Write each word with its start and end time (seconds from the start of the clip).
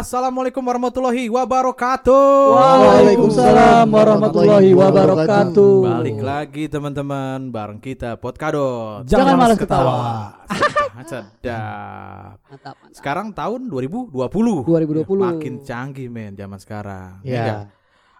Assalamualaikum 0.00 0.64
warahmatullahi 0.64 1.28
wabarakatuh. 1.28 2.56
Waalaikumsalam 2.56 3.84
warahmatullahi 3.84 4.72
wabarakatuh. 4.72 5.72
Balik 5.84 6.18
lagi 6.24 6.64
teman-teman 6.72 7.52
bareng 7.52 7.76
kita 7.76 8.16
Podkado. 8.16 9.04
Jangan 9.04 9.36
malas 9.36 9.60
ketawa. 9.60 10.40
Sedap. 11.04 12.40
Mantap, 12.48 12.80
mantap. 12.80 12.96
Sekarang 12.96 13.28
tahun 13.36 13.68
2020. 13.68 14.64
2020. 14.64 15.04
Makin 15.04 15.54
canggih 15.68 16.08
men 16.08 16.32
zaman 16.32 16.56
sekarang. 16.56 17.20
Iya. 17.20 17.36
Ya 17.36 17.40
nggak? 17.44 17.60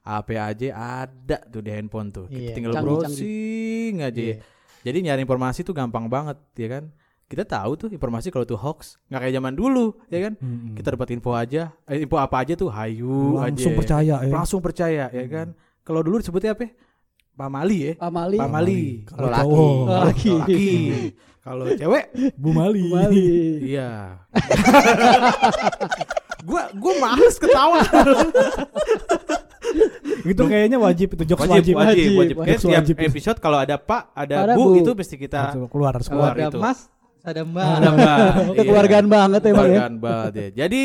apa 0.00 0.32
aja 0.36 0.68
ada 0.76 1.38
tuh 1.48 1.64
di 1.64 1.70
handphone 1.72 2.12
tuh. 2.12 2.28
Kita 2.28 2.44
Iya, 2.44 2.56
tinggal 2.60 2.72
canggih, 2.76 2.92
browsing 2.92 3.94
aja. 4.04 4.20
Iya. 4.20 4.36
Jadi 4.84 4.98
nyari 5.00 5.20
informasi 5.24 5.64
tuh 5.64 5.72
gampang 5.72 6.12
banget 6.12 6.36
ya 6.60 6.69
kan. 6.77 6.92
Kita 7.30 7.47
tahu 7.47 7.73
tuh 7.79 7.89
informasi 7.89 8.29
kalau 8.29 8.43
tuh 8.43 8.59
hoax 8.59 8.98
nggak 9.07 9.20
kayak 9.23 9.34
zaman 9.39 9.55
dulu 9.55 9.95
ya 10.11 10.19
kan. 10.27 10.33
Hmm. 10.37 10.75
Kita 10.75 10.98
dapat 10.98 11.09
info 11.15 11.30
aja, 11.30 11.70
eh, 11.87 12.03
info 12.03 12.19
apa 12.19 12.43
aja 12.43 12.59
tuh 12.59 12.66
hayu 12.69 13.39
langsung 13.39 13.70
aja. 13.70 13.79
percaya 13.79 14.15
ya. 14.19 14.29
Langsung 14.29 14.59
percaya 14.59 15.05
ya 15.09 15.25
kan. 15.27 15.55
Kalau 15.80 16.03
dulu 16.03 16.19
disebutnya 16.19 16.53
apa? 16.53 16.69
Pamali 17.33 17.79
ya. 17.80 17.93
Pamali. 17.97 18.37
Pamali. 18.37 18.83
Kalau 19.06 19.29
Laki. 19.30 19.41
cowok 19.41 19.87
Laki. 20.05 20.30
Laki. 20.37 20.69
Kalau 21.41 21.65
cewek 21.73 22.05
Bu 22.34 22.51
Mali. 22.51 22.84
Pamali. 22.91 23.31
iya. 23.65 24.19
gua 26.45 26.69
gua 26.75 26.95
males 27.01 27.37
ketawa. 27.39 27.78
itu 30.20 30.42
kayaknya 30.42 30.77
wajib 30.77 31.15
itu 31.15 31.25
jokes 31.27 31.47
wajib 31.47 31.48
wajib. 31.48 31.75
wajib 31.78 31.78
wajib, 31.78 32.11
wajib. 32.19 32.37
Kayak 32.37 32.51
Wajib. 32.51 32.61
setiap 32.61 32.83
Wajib. 32.84 32.97
episode 33.06 33.39
kalau 33.39 33.56
ada 33.56 33.77
Pak, 33.78 34.03
ada, 34.12 34.34
Ada 34.45 34.53
Bu, 34.59 34.62
Bu. 34.69 34.83
itu 34.83 34.91
mesti 34.92 35.15
kita 35.17 35.39
Harus 35.48 35.70
keluar 35.70 35.92
harus 35.97 36.09
keluar. 36.11 36.34
keluar 36.34 36.37
ada 36.37 36.51
itu. 36.53 36.59
Mas, 36.61 36.78
ada 37.23 37.41
Mbak. 37.42 37.66
ada 37.77 37.88
Mbak. 37.91 38.19
Iya. 38.51 38.56
Kekeluargaan 38.56 39.06
banget 39.06 39.41
emang 39.44 39.50
ya. 39.50 39.61
Kekeluargaan 39.61 39.94
banget 39.98 40.33
ya. 40.33 40.48
Jadi 40.64 40.83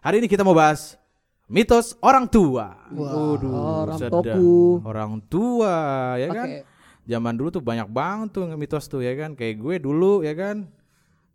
hari 0.00 0.16
ini 0.20 0.28
kita 0.28 0.42
mau 0.42 0.52
bahas 0.52 1.00
mitos 1.46 1.96
orang 2.00 2.26
tua. 2.26 2.76
Wah, 2.92 3.10
Waduh, 3.34 3.52
orang 3.86 3.98
sedap. 3.98 4.12
toku. 4.24 4.80
Orang 4.82 5.12
tua 5.26 5.74
ya 6.16 6.28
kan. 6.30 6.48
Pakai 6.48 6.68
Zaman 7.00 7.34
dulu 7.34 7.48
tuh 7.50 7.64
banyak 7.64 7.90
banget 7.90 8.28
tuh 8.38 8.44
mitos 8.54 8.86
tuh 8.86 9.02
ya 9.02 9.16
kan. 9.18 9.34
Kayak 9.34 9.58
gue 9.58 9.74
dulu 9.82 10.22
ya 10.22 10.30
kan 10.32 10.68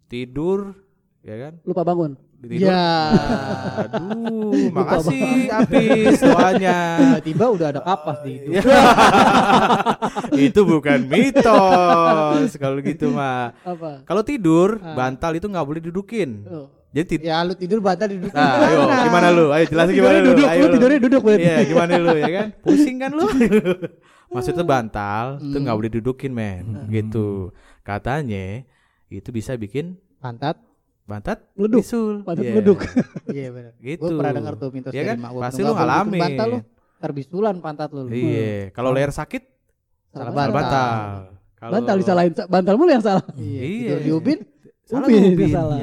tidur 0.08 0.72
ya 1.20 1.36
kan. 1.42 1.54
lupa 1.66 1.82
bangun. 1.84 2.16
Tidur. 2.36 2.70
Ya. 2.70 2.86
Aduh, 3.82 4.70
makasih 4.70 5.50
Apis 5.50 6.20
doanya. 6.20 6.78
Tiba-tiba 7.20 7.46
udah 7.50 7.68
ada 7.70 7.82
kapas 7.82 8.22
di 8.22 8.38
itu. 8.38 8.50
Ya. 8.54 8.62
itu 10.46 10.60
bukan 10.62 11.00
mitos 11.06 12.50
kalau 12.56 12.78
gitu 12.80 13.10
mah. 13.10 13.56
Apa? 13.62 14.04
Kalau 14.04 14.22
tidur 14.22 14.78
Ah. 14.78 14.94
bantal 14.94 15.34
itu 15.34 15.48
nggak 15.48 15.66
boleh 15.66 15.80
didudukin. 15.82 16.46
Oh. 16.46 16.68
Jadi 16.92 17.06
tid- 17.12 17.24
Ya 17.26 17.44
lu 17.44 17.52
tidur 17.52 17.80
batal 17.80 18.08
duduk. 18.08 18.32
Nah, 18.32 18.56
ayo 18.62 18.80
gimana 19.04 19.28
lu? 19.28 19.46
Ayo 19.52 19.64
jelasin 19.68 19.94
gimana 19.94 20.16
lu? 20.16 20.28
duduk, 20.32 20.48
Ayo 20.48 20.62
lu 20.62 20.68
tidurnya 20.72 21.00
duduk. 21.02 21.22
Iya, 21.28 21.58
gimana 21.66 21.92
lu 21.98 22.10
ya 22.16 22.30
kan? 22.32 22.48
Pusing 22.62 22.98
kan 22.98 23.12
lu? 23.12 23.26
Maksudnya 24.34 24.64
bantal 24.64 25.26
itu 25.40 25.52
Hmm. 25.52 25.64
nggak 25.64 25.76
boleh 25.76 25.92
didudukin 25.92 26.32
men, 26.32 26.66
gitu. 26.88 27.52
Katanya 27.82 28.64
itu 29.08 29.30
bisa 29.30 29.56
bikin 29.56 30.00
Pantat. 30.18 30.58
Bantat 31.06 31.38
Meleduk. 31.54 31.82
bisul. 31.82 32.14
Pantat 32.22 32.44
Iya, 32.44 32.52
meleduk. 32.52 32.80
Iya 33.36 33.48
benar. 33.50 33.74
Gitu. 33.78 34.02
Gue 34.02 34.10
pernah 34.16 34.34
dengar 34.34 34.54
tuh 34.56 34.70
mitos 34.70 34.90
Iya 34.90 35.00
dari 35.00 35.10
kan? 35.12 35.18
mak. 35.20 35.32
Pasti 35.40 35.62
lu 35.62 35.72
ngalamin. 35.72 36.22
Bantal 36.22 36.48
lu. 36.48 36.60
Terbisulan 36.96 37.56
pantat 37.60 37.90
lu. 37.92 38.02
Iya, 38.08 38.72
kalau 38.72 38.90
leher 38.90 39.12
sakit 39.12 39.44
Salah 40.10 40.32
bantal. 40.32 40.52
bantal. 40.52 40.92
Kalau 41.56 41.72
Bantal 41.72 41.96
disalahin, 41.98 42.32
bantal 42.46 42.76
mulu 42.76 42.90
yang 42.90 43.02
salah. 43.02 43.26
Iya. 43.34 43.62
Iya. 43.62 43.88
Tidur 43.88 44.00
di 44.00 44.12
ubin. 44.12 44.40
salah 44.84 45.02
Ubin, 45.04 45.22
ubin. 45.32 45.50
salah. 45.50 45.78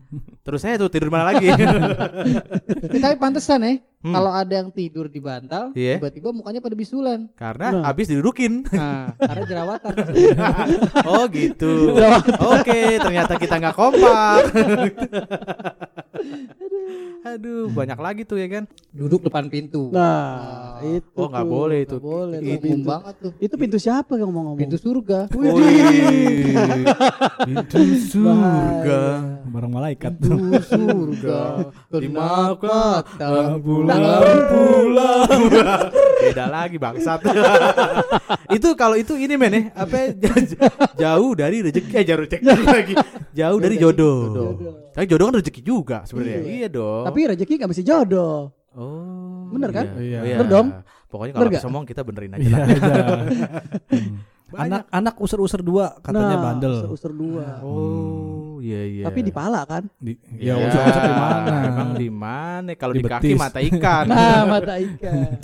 Terus 0.42 0.58
saya 0.58 0.74
tuh 0.74 0.90
tidur 0.90 1.06
mana 1.06 1.30
lagi? 1.30 1.46
Eh, 1.46 2.98
Tapi 2.98 3.14
pantesan 3.14 3.62
ya. 3.62 3.72
Hmm. 4.02 4.10
Kalau 4.10 4.34
ada 4.34 4.50
yang 4.52 4.68
tidur 4.68 5.06
di 5.06 5.22
bantal, 5.22 5.70
Iya. 5.72 6.02
tiba-tiba 6.02 6.34
mukanya 6.34 6.58
pada 6.58 6.74
bisulan. 6.74 7.30
Karena 7.32 7.70
Nah. 7.70 7.82
habis 7.86 8.10
didudukin. 8.10 8.66
Nah, 8.66 9.14
karena 9.14 9.44
jerawatan. 9.46 9.92
Oh 11.06 11.30
gitu. 11.30 11.94
Oke, 12.50 12.98
ternyata 12.98 13.38
kita 13.38 13.62
nggak 13.62 13.76
kompak. 13.76 14.50
Aduh, 17.22 17.70
banyak 17.70 17.94
lagi 17.94 18.22
tuh 18.26 18.34
ya 18.34 18.50
kan. 18.50 18.66
Duduk 18.90 19.22
depan 19.22 19.46
pintu. 19.46 19.94
Nah, 19.94 20.82
itu. 20.82 21.14
Oh, 21.14 21.30
nggak 21.30 21.46
boleh 21.46 21.78
itu. 21.80 21.94
Nggak 21.94 22.02
boleh 22.04 22.36
tuh 22.36 22.50
Itu 22.50 22.58
pintu. 22.60 22.88
banget 22.90 23.14
tuh. 23.16 23.32
Itu 23.38 23.54
pintu 23.54 23.76
siapa 23.78 24.12
yang 24.18 24.26
ngomong-ngomong? 24.28 24.58
Pintu 24.58 24.76
surga. 24.76 25.30
Wih, 25.30 25.54
Pintu 27.46 27.78
surga. 28.10 29.00
Barang 29.46 29.70
malaikat. 29.70 30.18
Surga. 30.62 31.40
Lima 31.98 32.54
kata 32.56 33.58
pulang-pulang. 33.60 35.28
Beda 36.22 36.44
lagi 36.48 36.76
bangsat. 36.78 37.20
itu 38.56 38.68
kalau 38.78 38.96
itu 38.96 39.18
ini 39.18 39.34
men 39.36 39.52
ya, 39.52 39.62
apa 39.74 40.14
jauh 40.94 41.32
dari 41.34 41.64
rezeki 41.66 41.90
eh 41.92 42.04
jauh 42.06 42.20
rezeki 42.24 42.44
lagi. 42.46 42.94
Jauh 43.32 43.58
dari 43.58 43.76
jodoh. 43.80 44.20
Tapi 44.92 45.04
jodoh 45.08 45.24
kan 45.32 45.34
rezeki 45.40 45.60
juga 45.64 45.98
sebenarnya. 46.04 46.40
Iya 46.44 46.68
dong. 46.68 47.04
Tapi 47.08 47.18
rezeki 47.32 47.52
nggak 47.58 47.70
mesti 47.72 47.84
jodoh. 47.84 48.52
Oh. 48.72 49.52
Bener 49.52 49.70
kan? 49.72 49.84
Iya. 50.00 50.00
Iya. 50.00 50.20
Iya. 50.24 50.36
Bener 50.40 50.48
dong? 50.48 50.66
Pokoknya 51.12 51.32
kalau 51.36 51.44
habis 51.52 51.64
ngomong 51.68 51.84
kita 51.84 52.00
benerin 52.08 52.32
aja 52.32 52.40
Iya 52.40 52.56
lah. 52.56 53.20
Hmm. 54.52 54.60
Banyak. 54.60 54.84
Anak 54.84 54.84
anak 54.92 55.14
user-user 55.16 55.64
dua 55.64 55.96
katanya 55.98 56.36
nah, 56.36 56.42
bandel. 56.44 56.74
Usur 56.86 57.10
dua. 57.10 57.64
Oh, 57.64 58.60
iya 58.60 58.84
iya. 58.84 59.04
Tapi 59.08 59.24
di 59.24 59.32
pala 59.32 59.64
kan? 59.64 59.88
Di, 59.96 60.12
Ya, 60.36 60.60
ya 60.60 60.68
user-user 60.68 61.02
di 61.02 61.14
mana? 61.16 61.54
Emang 61.72 61.90
di 61.96 62.08
mana? 62.12 62.70
Kalau 62.76 62.92
Di 62.92 63.00
di, 63.00 63.08
kaki 63.08 63.32
mata 63.32 63.58
ikan. 63.58 64.04
Nah, 64.12 64.40
mata 64.44 64.74
ikan. 64.76 65.30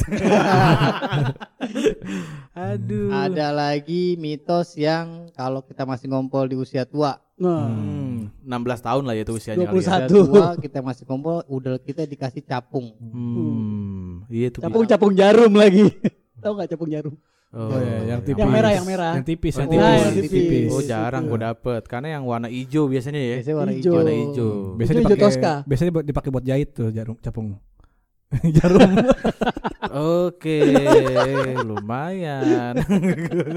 Aduh. 2.55 3.09
Ada 3.11 3.49
lagi 3.49 4.19
mitos 4.19 4.75
yang 4.75 5.31
kalau 5.33 5.63
kita 5.63 5.87
masih 5.87 6.11
ngompol 6.11 6.45
di 6.45 6.57
usia 6.59 6.85
tua, 6.85 7.17
Nah, 7.39 7.71
Hmm, 7.71 8.35
16 8.43 8.83
tahun 8.83 9.07
lah 9.07 9.15
ya 9.15 9.23
itu 9.23 9.39
usianya 9.39 9.63
kali 9.63 9.79
ya. 9.79 9.79
21. 9.79 9.79
usia 9.79 9.95
Satu. 9.95 10.19
tua 10.27 10.47
kita 10.59 10.79
masih 10.83 11.05
ngompol, 11.07 11.39
udah 11.47 11.79
kita 11.79 12.03
dikasih 12.03 12.43
capung. 12.43 12.91
Hmm, 12.99 14.27
iya 14.27 14.51
tuh. 14.51 14.59
capung-capung 14.59 15.15
jarum 15.15 15.55
lagi. 15.55 15.87
Tahu 16.43 16.53
nggak 16.59 16.75
capung 16.75 16.91
jarum? 16.91 17.15
Oh, 17.49 17.73
Oh, 17.73 17.81
iya, 17.81 18.13
yang 18.13 18.21
tipis. 18.21 18.45
Yang 18.45 18.53
merah, 18.53 18.73
yang 18.77 18.85
merah. 18.85 19.13
Yang 19.17 19.27
tipis, 19.27 19.55
Oh, 19.57 19.61
yang 19.65 19.71
tipis. 19.73 19.81
tipis. 19.81 19.89
Nah, 19.89 20.05
yang 20.05 20.17
tipis. 20.21 20.33
tipis. 20.37 20.69
Oh, 20.69 20.83
jarang 20.85 21.23
gue 21.25 21.41
dapet 21.41 21.83
karena 21.89 22.09
yang 22.13 22.23
warna 22.29 22.49
hijau 22.53 22.85
biasanya 22.87 23.17
ya. 23.17 23.37
Biasanya 23.41 23.57
warna 23.57 23.73
Hijau. 23.73 23.93
Warna 23.97 24.13
hijau. 24.13 24.51
Biasanya 24.77 25.01
dipakai 25.01 25.65
biasanya 25.65 25.91
buat- 25.97 26.07
dipakai 26.07 26.29
buat 26.29 26.45
jahit 26.45 26.69
tuh 26.77 26.89
jarum 26.93 27.17
capung. 27.17 27.57
jarum. 28.57 28.93
Oke, 29.89 30.61
lumayan. 31.59 32.77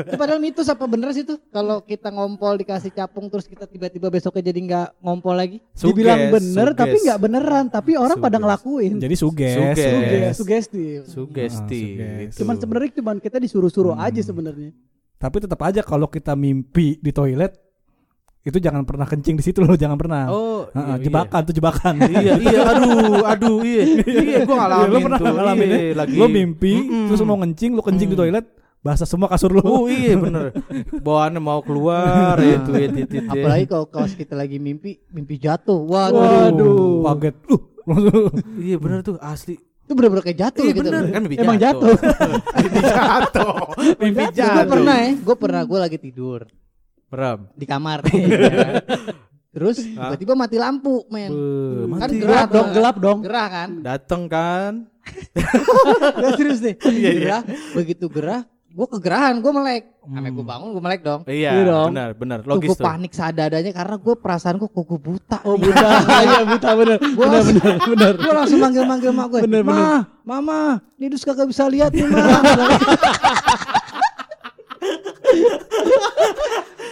Itu 0.02 0.16
padahal 0.16 0.40
mitos 0.40 0.68
apa 0.68 0.88
bener 0.88 1.12
sih 1.12 1.22
tuh? 1.22 1.44
Kalau 1.50 1.82
kita 1.82 2.08
ngompol 2.08 2.56
dikasih 2.56 2.90
capung 2.90 3.28
terus 3.28 3.46
kita 3.46 3.68
tiba-tiba 3.68 4.08
besoknya 4.08 4.48
jadi 4.48 4.60
nggak 4.62 4.88
ngompol 5.00 5.36
lagi? 5.36 5.60
Dibilang 5.76 6.20
Suges, 6.24 6.34
bener 6.34 6.68
tapi 6.72 6.96
suges. 6.96 7.04
nggak 7.04 7.20
beneran. 7.20 7.66
Tapi 7.68 7.92
orang 7.94 8.18
pada 8.18 8.32
Suges. 8.32 8.42
ngelakuin. 8.42 8.94
Jadi 8.98 9.16
suges. 9.16 9.54
Suges. 9.54 9.78
Suges, 9.78 10.34
sugesti. 10.34 10.84
Sugesti. 11.04 11.82
Ah, 11.84 11.98
suges. 12.00 12.30
gitu. 12.30 12.38
Cuman 12.40 12.56
sebenarnya 12.56 12.90
cuman 12.96 13.18
kita 13.20 13.38
disuruh-suruh 13.38 13.94
Hmm. 13.94 14.08
aja 14.08 14.22
sebenarnya. 14.22 14.72
Tapi 15.18 15.38
tetap 15.38 15.60
aja 15.62 15.82
kalau 15.82 16.08
kita 16.08 16.32
mimpi 16.34 16.96
di 16.98 17.12
toilet 17.12 17.54
itu 18.42 18.58
jangan 18.58 18.82
pernah 18.82 19.06
kencing 19.06 19.38
di 19.38 19.44
situ 19.44 19.62
loh, 19.62 19.78
jangan 19.78 19.94
pernah. 19.96 20.26
Oh, 20.28 20.66
Heeh, 20.68 20.98
iya, 20.98 21.04
jebakan 21.06 21.42
tuh 21.46 21.54
jebakan. 21.54 21.94
Iya, 22.10 22.34
iya, 22.38 22.60
aduh, 22.66 23.22
aduh, 23.24 23.58
iya, 23.62 23.84
iya, 24.26 24.38
gue 24.42 24.56
ngalamin 24.56 24.82
Iya, 24.82 24.90
lo 24.90 24.98
pernah 25.00 25.20
tuh, 25.20 25.34
ngalamin 25.34 25.68
iya, 25.68 25.78
ya? 25.78 25.94
lagi. 25.94 26.16
Lo 26.18 26.26
mimpi 26.26 26.74
Mm-mm. 26.76 27.06
terus 27.06 27.22
mau 27.22 27.38
kencing, 27.38 27.72
lo 27.72 27.82
kencing 27.82 28.10
di 28.10 28.16
Mm. 28.18 28.22
toilet, 28.26 28.46
basah 28.82 29.06
semua 29.06 29.30
kasur 29.30 29.54
lo. 29.54 29.62
Oh 29.62 29.86
iya 29.86 30.18
bener 30.26 30.58
Bawaannya 30.98 31.38
mau 31.38 31.62
keluar 31.62 32.34
ya 32.36 32.58
itu 32.58 32.72
ya 32.74 32.88
titit 32.90 33.24
ya. 33.24 33.30
Apalagi 33.30 33.66
kalau 33.66 33.86
kaos 33.86 34.18
kita 34.18 34.34
lagi 34.34 34.58
mimpi, 34.58 34.98
mimpi 35.08 35.38
jatuh. 35.38 35.78
Waduh. 35.78 36.18
Waduh. 36.50 37.06
Kaget. 37.14 37.36
Uh, 37.46 37.62
langsung. 37.86 38.34
Iya 38.58 38.78
bener 38.78 39.02
tuh 39.02 39.18
asli 39.18 39.58
Itu 39.82 39.94
bener-bener 39.94 40.22
kayak 40.22 40.38
jatuh 40.40 40.62
Iya 40.62 40.72
gitu. 40.72 40.86
bener 40.86 41.02
kan 41.10 41.22
mimpi 41.22 41.36
Emang 41.38 41.58
jatuh 41.58 41.94
Mimpi 42.58 42.80
jatuh 42.82 43.54
Mimpi 43.98 44.22
Gue 44.24 44.34
jatuh 44.34 44.66
pernah 44.70 44.96
ya, 44.98 45.10
gue 45.18 45.36
pernah 45.36 45.62
gue 45.62 45.80
lagi 45.80 45.98
tidur 45.98 46.46
Meram 47.12 47.40
di 47.54 47.66
kamar. 47.66 48.00
Iya. 48.08 48.80
Terus 49.54 49.84
Hah? 49.94 50.16
tiba-tiba 50.16 50.32
mati 50.34 50.56
lampu, 50.56 51.04
men. 51.08 51.28
Beuh, 51.28 52.00
Kan 52.00 52.08
mati. 52.08 52.18
gerah 52.18 52.32
Gelap 52.40 52.50
dong, 52.50 52.64
kan? 52.64 52.74
gelap 52.74 52.96
dong. 52.98 53.20
Gerah 53.20 53.48
kan? 53.48 53.70
Dateng 53.82 54.24
kan 54.26 54.74
Gak 56.16 56.32
serius 56.36 56.60
deh. 56.62 56.76
Iya, 56.80 56.88
iya. 56.88 57.12
Gerah, 57.12 57.42
begitu 57.74 58.06
gerah, 58.08 58.42
gue 58.48 58.88
kegerahan, 58.88 59.36
gue 59.38 59.52
melek. 59.52 59.84
Hmm. 60.00 60.16
Sampai 60.16 60.32
gue 60.32 60.46
bangun, 60.46 60.68
gue 60.72 60.80
melek 60.82 61.02
dong. 61.04 61.22
Iya 61.26 61.52
Iya 61.52 61.64
dong. 61.68 61.88
benar 61.92 62.10
benar 62.14 62.40
Tuh 62.40 62.50
logis 62.50 62.70
gue 62.70 62.78
tuh 62.78 62.86
panik 62.86 63.12
sadadanya 63.12 63.72
karena 63.72 63.96
gue 63.98 64.16
perasaan 64.16 64.56
gue 64.56 64.66
kok 64.66 64.84
gue 64.84 65.00
buta. 65.02 65.38
Oh 65.44 65.54
nih. 65.54 65.68
buta, 65.68 65.88
iya 66.24 66.42
buta 66.48 66.70
bener. 66.74 66.98
Gua 67.12 67.26
Bener 67.28 67.42
bener 67.44 67.76
bener. 67.84 68.14
gue 68.16 68.34
langsung 68.34 68.60
manggil-manggil 68.62 69.12
mak 69.12 69.28
gue. 69.28 69.40
Bener, 69.44 69.62
Ma, 69.62 70.08
mama, 70.24 70.60
Nidus 70.96 71.22
kagak 71.22 71.46
bisa 71.46 71.68
lihat 71.68 71.92
nih 71.92 72.08
ma. 72.08 72.24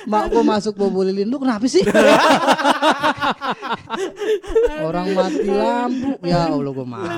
Mak 0.06 0.26
gue 0.28 0.42
masuk 0.42 0.74
bobo 0.74 1.02
lilin 1.02 1.28
lu 1.28 1.38
kenapa 1.38 1.66
sih? 1.66 1.84
Orang 4.82 5.14
mati 5.14 5.48
lampu. 5.48 6.10
Ya 6.24 6.48
Allah 6.48 6.72
gue 6.72 6.88
mati. 6.88 7.18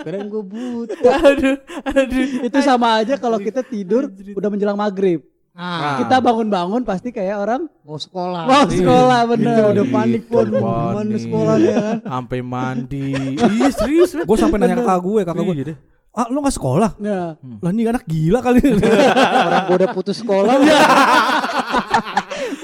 Keren 0.00 0.26
gue 0.28 0.42
buta. 0.42 1.10
aduh, 1.12 1.56
aduh. 1.84 2.26
Itu 2.40 2.58
sama 2.62 3.02
aja 3.02 3.18
kalau 3.18 3.36
kita 3.36 3.60
tidur 3.60 4.06
udah 4.32 4.48
menjelang 4.48 4.78
maghrib. 4.78 5.20
Ah, 5.56 5.96
Kita 5.96 6.20
bangun-bangun 6.20 6.84
pasti 6.84 7.08
kayak 7.08 7.40
orang 7.40 7.64
mau 7.80 7.96
sekolah. 7.96 8.44
mau 8.44 8.68
sekolah 8.68 9.20
bener. 9.24 9.56
Itu 9.56 9.62
udah 9.72 9.86
panik 9.88 10.22
pun. 10.28 10.46
Panik. 10.52 10.92
Mana 10.92 11.16
sekolahnya 11.16 11.72
kan? 11.74 11.96
Sampai 12.04 12.38
mandi. 12.44 13.16
Iya 13.32 13.68
serius. 13.72 14.12
Gue 14.20 14.36
sampai 14.36 14.60
nanya 14.60 14.76
ke 14.76 14.84
kakak 14.84 15.00
gue, 15.00 15.20
kakak 15.24 15.42
gue, 15.42 15.54
Iya 15.56 15.64
deh. 15.72 15.78
Ah 16.16 16.26
lu 16.32 16.40
gak 16.40 16.56
sekolah? 16.56 16.96
Nah, 16.96 17.36
Lah 17.60 17.70
ini 17.76 17.84
anak 17.84 18.08
gila 18.08 18.40
kali. 18.40 18.64
Orang 19.44 19.62
gue 19.68 19.76
udah 19.84 19.90
putus 19.92 20.16
sekolah. 20.24 20.56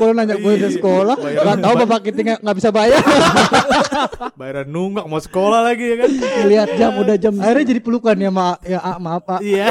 Kalau 0.01 0.13
nanya 0.17 0.41
gue 0.41 0.53
udah 0.57 0.73
sekolah, 0.73 1.15
gak 1.21 1.59
tahu 1.61 1.75
bapak 1.85 2.01
kita 2.09 2.19
nggak 2.25 2.41
nggak 2.41 2.57
bisa 2.57 2.71
bayar. 2.73 3.03
Bayaran 4.41 4.67
nunggak 4.73 5.05
mau 5.05 5.21
sekolah 5.21 5.69
lagi 5.69 5.85
ya 5.85 5.97
kan. 6.01 6.11
lihat 6.49 6.69
jam 6.81 6.93
udah 6.97 7.17
jam 7.21 7.33
Akhirnya 7.37 7.77
jadi 7.77 7.81
pelukan 7.85 8.17
ya 8.17 8.31
ma 8.33 8.57
ya 8.65 8.81
ah, 8.81 8.97
maaf 8.97 9.23
pak. 9.29 9.41
Iya. 9.45 9.69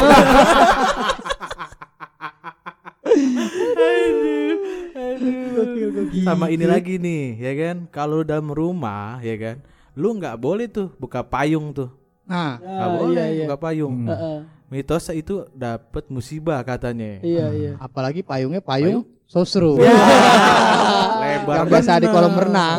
Sama 6.21 6.53
ini 6.53 6.65
lagi 6.69 7.01
nih, 7.01 7.35
ya 7.41 7.53
kan? 7.57 7.77
Kalau 7.89 8.21
dalam 8.21 8.53
rumah, 8.53 9.19
ya 9.25 9.35
kan? 9.35 9.57
Lu 9.97 10.15
nggak 10.15 10.37
boleh 10.39 10.69
tuh 10.69 10.93
buka 10.95 11.25
payung 11.25 11.73
tuh. 11.75 12.00
Nah, 12.31 12.51
Nggak 12.57 12.79
Ah, 12.81 12.95
boleh 12.95 13.11
iya, 13.11 13.25
iya. 13.27 13.45
buka 13.45 13.57
payung. 13.59 13.95
Heeh. 14.07 14.37
Mitos 14.71 15.03
itu 15.11 15.43
dapat 15.51 16.07
musibah 16.07 16.63
katanya. 16.63 17.19
Iya 17.19 17.45
iya. 17.51 17.71
apalagi 17.77 18.23
payungnya 18.23 18.63
payung 18.63 19.03
sosro. 19.27 19.75
Lebar 19.75 21.55
Yang 21.57 21.67
biasa 21.69 21.91
di 21.97 22.07
kolam 22.07 22.31
renang. 22.33 22.77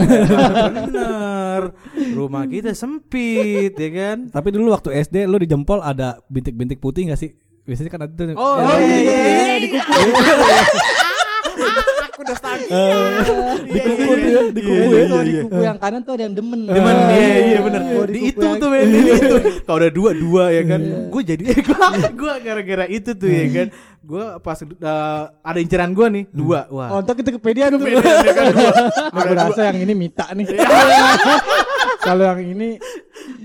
Bener. 0.72 1.62
Rumah 2.12 2.44
kita 2.46 2.72
sempit, 2.72 3.72
ya 3.74 3.90
kan? 3.92 4.16
Tapi 4.28 4.48
dulu 4.50 4.72
waktu 4.72 4.88
SD 4.98 5.24
lu 5.24 5.36
di 5.36 5.44
jempol 5.44 5.80
ada 5.80 6.16
bintik-bintik 6.26 6.80
putih 6.80 7.12
gak 7.12 7.20
sih? 7.20 7.36
Biasanya 7.62 7.90
kan 7.90 8.00
ada 8.02 8.12
tuh. 8.16 8.34
Oh, 8.34 8.56
Ya, 8.58 8.74
iya, 8.74 8.98
iya, 8.98 9.54
iya, 9.60 9.80
di 12.12 12.24
kuku. 13.16 13.36
Di 13.72 13.80
kuku 13.80 14.12
tuh 14.12 14.28
ya, 14.28 14.42
di 14.52 14.60
kuku 14.60 14.92
ya. 14.92 15.04
Kalau 15.08 15.24
di 15.24 15.34
kuku 15.40 15.60
yang 15.64 15.78
kanan 15.80 16.00
tuh 16.04 16.12
ada 16.16 16.22
yang 16.28 16.34
demen. 16.36 16.60
Ah, 16.68 16.76
iya 17.16 17.36
iya 17.40 17.58
benar. 17.64 17.80
Di 17.82 18.12
Di 18.12 18.18
kuku 18.20 18.28
itu 18.36 18.46
tuh 18.60 18.68
men, 18.68 18.86
di 18.92 19.00
itu. 19.00 19.36
Kalau 19.66 19.78
udah 19.80 19.92
dua 19.92 20.10
dua 20.12 20.44
ya 20.52 20.62
kan. 20.68 20.80
Gue 21.08 21.22
jadi 21.24 21.42
eh 21.48 21.60
gua 21.68 21.86
gua 22.12 22.34
gara-gara 22.38 22.84
itu 22.86 23.10
tuh 23.16 23.28
ya 23.28 23.46
kan. 23.48 23.68
Gue 24.02 24.24
pas 24.42 24.58
uh, 24.58 25.24
ada 25.40 25.58
inceran 25.62 25.94
gue 25.94 26.06
nih 26.10 26.24
dua. 26.34 26.66
Wah. 26.68 26.98
Oh, 26.98 27.00
kita 27.00 27.30
kepedean 27.32 27.78
dulu. 27.78 27.86
Nah, 27.86 29.22
gue 29.24 29.36
rasa 29.38 29.72
yang 29.72 29.78
ini 29.80 29.94
Mita 29.94 30.26
nih. 30.34 30.46
Kalau 32.06 32.34
yang 32.34 32.42
ini 32.42 32.68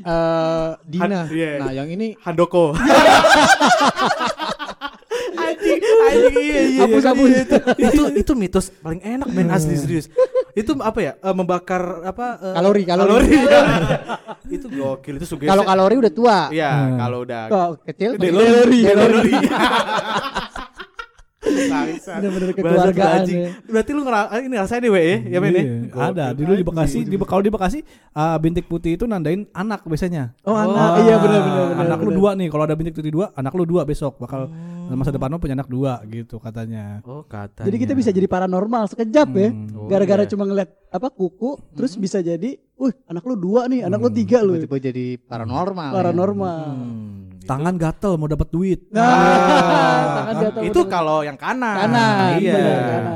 eh 0.01 0.69
Dina. 0.81 1.23
Han- 1.23 1.29
iya. 1.29 1.61
Nah, 1.61 1.71
yang 1.71 1.87
ini 1.93 2.17
Handoko. 2.25 2.73
anjing, 5.37 5.37
anjing 5.37 5.65
iya 5.66 5.66
iya. 5.66 5.66
Hapus, 5.77 6.33
iya, 7.00 7.09
hapus. 7.09 7.27
iya, 7.27 7.41
itu, 7.44 7.56
itu 7.77 8.01
itu 8.18 8.31
mitos 8.33 8.69
paling 8.75 9.00
enak 9.00 9.27
men 9.29 9.47
asli 9.47 9.74
serius. 9.74 10.07
Itu 10.51 10.74
apa 10.79 11.00
ya? 11.00 11.12
eh, 11.15 11.33
membakar 11.33 11.81
apa? 12.03 12.25
eh, 12.41 12.53
Kalori, 12.53 12.83
kalori. 12.83 13.29
itu 14.56 14.65
gokil 14.65 15.15
itu 15.15 15.25
sugesti. 15.25 15.45
kalau 15.45 15.63
kalori 15.63 15.95
udah 15.97 16.12
tua. 16.12 16.39
Iya, 16.50 16.71
kalau 16.97 17.18
udah 17.21 17.41
Kok 17.47 17.69
kecil? 17.85 18.12
Delori. 18.15 18.81
Bangsat. 21.47 22.19
Bener-bener 22.19 22.50
kekeluargaan 22.51 23.19
anjing. 23.24 23.39
ya. 23.39 23.50
Berarti 23.63 23.91
lu 23.91 24.01
ngera 24.03 24.21
ini 24.38 24.47
ngerasain 24.51 24.81
deh, 24.83 24.91
we 24.91 25.00
ya? 25.00 25.15
Ya, 25.27 25.39
men 25.39 25.51
ya? 25.51 25.63
Iya, 25.63 25.75
ada 25.95 26.25
dulu 26.31 26.51
di 26.53 26.65
Bekasi 26.65 27.00
di 27.03 27.15
kalau 27.18 27.39
di 27.39 27.47
Bekasi 27.47 27.79
uh, 28.12 28.35
bintik 28.38 28.68
putih 28.68 28.95
itu 28.95 29.06
nandain 29.06 29.47
anak 29.53 29.83
biasanya 29.83 30.35
Oh, 30.44 30.53
anak. 30.53 31.01
Iya 31.01 31.15
benar 31.18 31.39
benar 31.41 31.63
benar. 31.65 31.83
anak 31.85 31.97
lu 31.97 32.06
benar. 32.06 32.19
dua 32.19 32.29
nih 32.35 32.47
kalau 32.47 32.63
ada 32.63 32.75
bintik 32.75 32.94
putih 32.94 33.12
dua 33.12 33.25
anak 33.31 33.53
lu 33.53 33.63
dua 33.63 33.81
besok 33.83 34.18
bakal 34.18 34.51
masa 34.89 35.10
depan 35.10 35.28
lu 35.28 35.38
punya 35.38 35.51
anak 35.54 35.68
dua 35.68 36.00
gitu 36.06 36.38
katanya 36.38 37.01
Oh, 37.01 37.22
kata. 37.22 37.63
Jadi 37.63 37.78
kita 37.78 37.92
bisa 37.92 38.10
jadi 38.10 38.24
paranormal 38.24 38.88
sekejap 38.88 39.28
ya. 39.30 39.50
Oh, 39.74 39.88
Gara-gara 39.88 40.24
iya. 40.24 40.30
cuma 40.30 40.44
ngeliat 40.44 40.69
apa 40.88 41.07
kuku, 41.10 41.57
terus 41.74 41.94
bisa 41.94 42.19
jadi, 42.19 42.56
uh 42.74 42.94
anak 43.06 43.24
lu 43.24 43.36
dua 43.36 43.66
nih, 43.66 43.84
anak 43.84 44.00
lu 44.00 44.10
tiga 44.10 44.39
lu. 44.39 44.56
Tiba-tiba 44.56 44.80
jadi 44.81 45.06
paranormal. 45.19 45.89
ya. 45.89 45.95
Paranormal. 45.98 46.60
Hmm, 46.63 47.16
itu- 47.34 47.45
tangan 47.45 47.75
gatel 47.75 48.13
mau 48.16 48.28
dapat 48.28 48.48
duit 48.50 48.80
Nah, 48.89 49.01
Ah, 49.01 50.04
tangan 50.18 50.36
gatal 50.42 50.62
itu 50.63 50.80
kalau 50.86 51.18
yang 51.22 51.36
kanan. 51.36 51.75
Kanan, 51.81 52.31
Iya. 52.38 52.63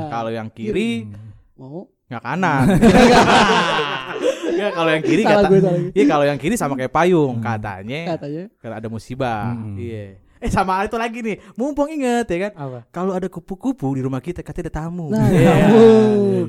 Kalau 0.08 0.30
yang 0.30 0.48
kiri 0.48 1.08
mau 1.54 1.88
nggak 2.06 2.22
kanan. 2.22 2.64
Ya 4.52 4.68
kalau 4.70 4.90
yang 4.90 5.02
kiri 5.02 5.22
kata. 5.24 5.48
Iya 5.90 6.04
kalau 6.06 6.24
yang 6.24 6.38
kiri 6.38 6.54
sama 6.54 6.76
kayak 6.76 6.92
payung 6.92 7.40
katanya. 7.40 8.14
katanya. 8.14 8.44
Karena 8.60 8.76
ada 8.78 8.86
musibah. 8.86 9.50
Hmm. 9.50 9.74
Iya. 9.74 10.21
Eh 10.42 10.50
sama 10.50 10.82
itu 10.82 10.98
lagi 10.98 11.22
nih. 11.22 11.38
Mumpung 11.54 11.86
inget 11.86 12.26
ya 12.26 12.50
kan. 12.50 12.52
Apa? 12.58 12.78
Kalau 12.90 13.14
ada 13.14 13.30
kupu-kupu 13.30 13.94
di 13.94 14.02
rumah 14.02 14.18
kita 14.18 14.42
katanya 14.42 14.68
ada 14.68 14.74
tamu. 14.82 15.06
Nah, 15.06 15.22
Iya. 15.24 15.54
tamu. 15.70 15.86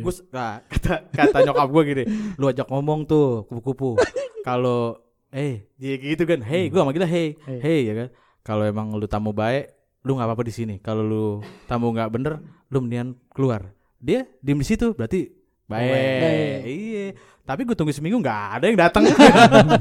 Gus, 0.02 0.26
nah, 0.28 0.66
kata 0.74 1.08
kata 1.08 1.38
nyokap 1.46 1.68
gue 1.70 1.82
gini, 1.86 2.04
lu 2.36 2.50
ajak 2.50 2.68
ngomong 2.68 3.06
tuh 3.06 3.46
kupu-kupu. 3.46 4.02
Kalau 4.42 4.98
eh 5.30 5.70
dia 5.78 5.94
gitu 5.96 6.26
kan, 6.26 6.42
hey, 6.42 6.68
gue 6.68 6.78
manggilnya 6.78 7.06
hey, 7.06 7.38
Hey. 7.46 7.60
hey 7.62 7.80
ya 7.86 7.94
kan. 7.96 8.08
Kalau 8.42 8.66
emang 8.66 8.92
lu 8.92 9.06
tamu 9.06 9.30
baik, 9.30 9.72
lu 10.02 10.18
nggak 10.18 10.28
apa-apa 10.28 10.44
di 10.44 10.54
sini. 10.54 10.76
Kalau 10.78 11.06
lu 11.06 11.26
tamu 11.64 11.94
nggak 11.94 12.10
bener, 12.10 12.42
lu 12.68 12.82
mendingan 12.82 13.14
keluar. 13.30 13.72
Dia 13.98 14.26
diem 14.42 14.58
di 14.58 14.68
situ, 14.68 14.92
berarti 14.92 15.32
baik. 15.64 15.90
Baik. 15.90 16.60
Iya. 16.66 17.06
Tapi 17.44 17.68
gue 17.68 17.76
tunggu 17.76 17.92
seminggu 17.92 18.24
nggak 18.24 18.42
ada 18.56 18.66
yang 18.72 18.80
datang. 18.80 19.04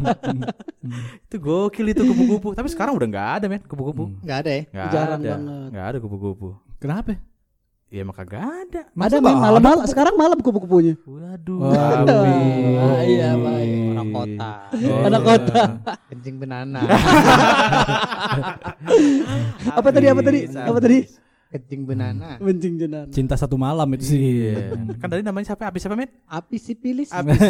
itu 1.30 1.36
gokil 1.38 1.86
itu 1.94 2.02
kupu-kupu. 2.02 2.58
Tapi 2.58 2.66
sekarang 2.66 2.98
udah 2.98 3.06
nggak 3.06 3.28
ada 3.38 3.46
men 3.46 3.62
kupu-kupu. 3.62 4.10
Enggak 4.18 4.38
ada 4.42 4.50
ya? 4.50 4.62
Nggak 4.66 4.88
Jarang 4.90 5.20
ada. 5.22 5.30
banget. 5.30 5.68
Nggak 5.70 5.86
ada 5.86 5.98
kupu-kupu. 6.02 6.48
kenapa 6.82 7.14
Ya 7.92 8.08
maka 8.08 8.24
gak 8.24 8.40
ada. 8.40 8.80
ada 8.88 9.16
nggak 9.20 9.20
men 9.22 9.36
malam-malam. 9.36 9.84
Sekarang 9.86 10.18
malam 10.18 10.40
kupu-kupunya. 10.42 10.98
Waduh. 11.06 11.58
Waduh. 11.70 12.24
Ah, 12.82 13.00
iya, 13.06 13.30
baik. 13.38 13.70
Kota. 14.12 14.52
Oh. 14.82 15.06
Anak 15.06 15.20
kota. 15.22 15.62
Kencing 16.10 16.36
benana. 16.42 16.80
Apa 19.78 19.88
tadi? 19.94 20.06
Apa 20.10 20.20
tadi? 20.26 20.40
Apa 20.50 20.78
tadi? 20.82 20.98
Kencing 21.52 21.84
benana. 21.84 22.36
Bencing 22.38 22.74
jenan. 22.76 23.06
cinta 23.08 23.36
satu 23.36 23.54
malam 23.54 23.84
itu 23.92 24.04
sih 24.06 24.18
Iya. 24.18 24.72
Kan 24.96 25.06
tadi 25.06 25.20
namanya 25.20 25.46
siapa? 25.46 25.68
Abis 25.68 25.84
siapa, 25.84 25.92
men? 25.92 26.08
Api 26.24 26.56
sipilis. 26.56 27.12
Abis. 27.12 27.36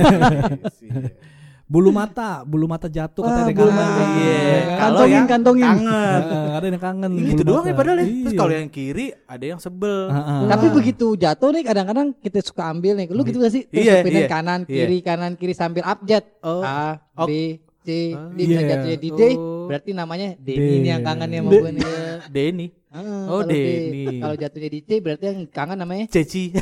bulu 1.73 1.89
mata 1.89 2.45
bulu 2.45 2.69
mata 2.69 2.85
jatuh 2.85 3.25
Ah, 3.25 3.49
katanya 3.49 3.49
ada 3.49 3.57
kangen. 3.57 3.73
mata. 3.73 4.05
Iya. 4.13 4.45
Kantongin, 4.77 5.23
kantongin. 5.25 5.65
Kangen. 5.65 6.21
Ada 6.53 6.65
yang 6.67 6.83
kangen 6.83 7.11
Ini 7.15 7.29
gitu 7.33 7.43
doang 7.47 7.65
ya 7.65 7.73
padahal 7.73 7.97
ya. 7.97 8.05
Terus 8.05 8.19
Iya. 8.29 8.37
kalau 8.37 8.53
yang 8.53 8.69
kiri 8.69 9.07
ada 9.25 9.45
yang 9.47 9.57
sebel. 9.57 9.99
Ah, 10.05 10.19
ah. 10.19 10.41
Tapi 10.51 10.67
begitu 10.69 11.07
jatuh 11.15 11.49
nih 11.49 11.63
kadang-kadang 11.63 12.07
kita 12.15 12.39
suka 12.43 12.69
ambil 12.69 12.93
nih. 12.95 13.07
Lu 13.09 13.23
gitu 13.23 13.39
gak 13.39 13.55
sih? 13.55 13.65
Terus 13.65 13.87
Iya, 13.89 13.95
iya. 14.05 14.29
kanan, 14.29 14.61
Iya. 14.67 14.85
kiri, 14.85 14.99
kanan, 15.01 15.33
kiri 15.33 15.55
sambil 15.55 15.81
abjad. 15.83 16.27
Oh. 16.43 16.61
A. 16.61 17.01
B, 17.25 17.57
C, 17.83 17.89
Ah, 18.13 18.29
D. 18.29 18.37
Bisa 18.41 18.57
iya. 18.57 18.69
jatuhnya 18.71 18.97
di 18.97 19.09
D. 19.11 19.21
Oh. 19.35 19.67
Berarti 19.67 19.91
namanya. 19.93 20.29
Denny 20.37 20.75
nih 20.79 20.91
yang 20.91 21.03
kangen 21.03 21.29
sama 21.29 21.45
D. 21.45 21.55
gue 21.55 21.71
nih. 21.73 21.85
Denny. 22.29 22.67
Ah, 22.89 23.25
Oh. 23.29 23.41
Denny. 23.43 24.19
Kalau 24.19 24.35
jatuhnya 24.35 24.69
di 24.69 24.81
C 24.81 24.89
berarti 24.99 25.23
yang 25.27 25.39
kangen 25.47 25.77
namanya 25.77 26.05
Ceci. 26.07 26.51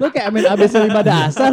Lo 0.00 0.06
kayak 0.08 0.28
main 0.30 0.46
ABC 0.46 0.74
5 0.80 0.90
dasar. 1.02 1.50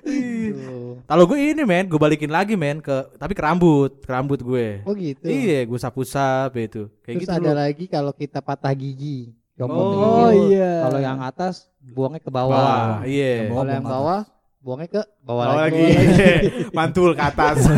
Tuh. 0.00 1.00
Kalau 1.04 1.22
gue 1.26 1.36
ini 1.36 1.62
men, 1.62 1.84
gue 1.84 1.96
balikin 1.96 2.28
lagi 2.28 2.54
men 2.54 2.78
ke 2.78 2.92
tapi 3.14 3.32
ke 3.32 3.40
rambut, 3.40 3.98
ke 3.98 4.08
rambut 4.08 4.38
gue. 4.40 4.80
Oh 4.82 4.92
gitu. 4.94 5.26
Iya, 5.26 5.64
gue 5.64 5.76
sapu-sap 5.76 6.54
itu. 6.56 6.88
Kayak 7.02 7.14
Terus 7.18 7.22
gitu 7.26 7.34
ada 7.34 7.50
loh. 7.50 7.54
lagi 7.60 7.84
kalau 7.86 8.10
kita 8.10 8.38
patah 8.40 8.72
gigi. 8.72 9.34
Oh, 9.54 9.68
gigi 9.68 9.96
Oh 10.00 10.28
iya. 10.48 10.70
Kalau 10.82 10.98
yang 10.98 11.18
atas 11.20 11.68
buangnya 11.78 12.18
ke 12.18 12.30
bawah. 12.32 12.56
bawah. 12.56 12.80
Iya. 13.04 13.32
Kalau 13.50 13.70
yang 13.70 13.84
bawah 13.84 14.20
buangnya 14.64 14.88
ke 14.90 15.02
bawah, 15.20 15.44
Bawah 15.44 15.56
lagi. 15.60 15.76
lagi. 15.84 16.48
Mantul 16.76 17.12
ke 17.12 17.20
atas. 17.22 17.60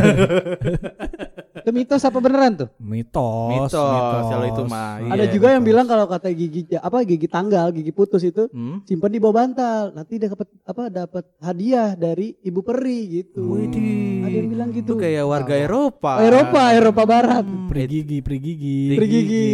Itu 1.58 1.70
mitos 1.72 1.98
apa 2.00 2.14
beneran 2.16 2.54
tuh? 2.54 2.68
mitos 2.78 3.50
Mitos, 3.50 3.74
kalau 4.30 4.46
itu 4.46 4.62
mah. 4.64 5.02
Ada 5.02 5.18
Iya, 5.20 5.34
juga 5.34 5.46
yang 5.50 5.60
mitos. 5.60 5.70
bilang 5.74 5.86
kalau 5.88 6.06
kata 6.06 6.30
gigi 6.30 6.62
apa 6.72 7.02
gigi 7.02 7.26
tanggal, 7.26 7.66
gigi 7.68 7.90
putus 7.90 8.22
itu 8.22 8.46
Hmm? 8.48 8.86
simpan 8.86 9.10
di 9.10 9.18
bawah 9.18 9.34
bantal. 9.36 9.90
Nanti 9.90 10.14
dapat 10.16 10.46
apa 10.62 10.82
dapat 10.86 11.24
hadiah 11.38 11.92
dari 11.92 12.38
ibu 12.40 12.62
peri 12.62 12.98
gitu. 13.18 13.58
Widih. 13.58 14.22
Ada 14.22 14.36
yang 14.36 14.48
bilang 14.48 14.68
gitu. 14.70 14.94
Itu 14.94 15.02
kayak 15.02 15.26
warga 15.26 15.54
Eropa. 15.56 16.12
Eropa, 16.20 16.62
Eropa 16.70 17.02
Barat. 17.02 17.44
pri 17.66 17.82
gigi 17.84 18.18
pri 18.20 18.38
gigi 18.38 18.78
Pri 18.94 19.06
gigi. 19.08 19.46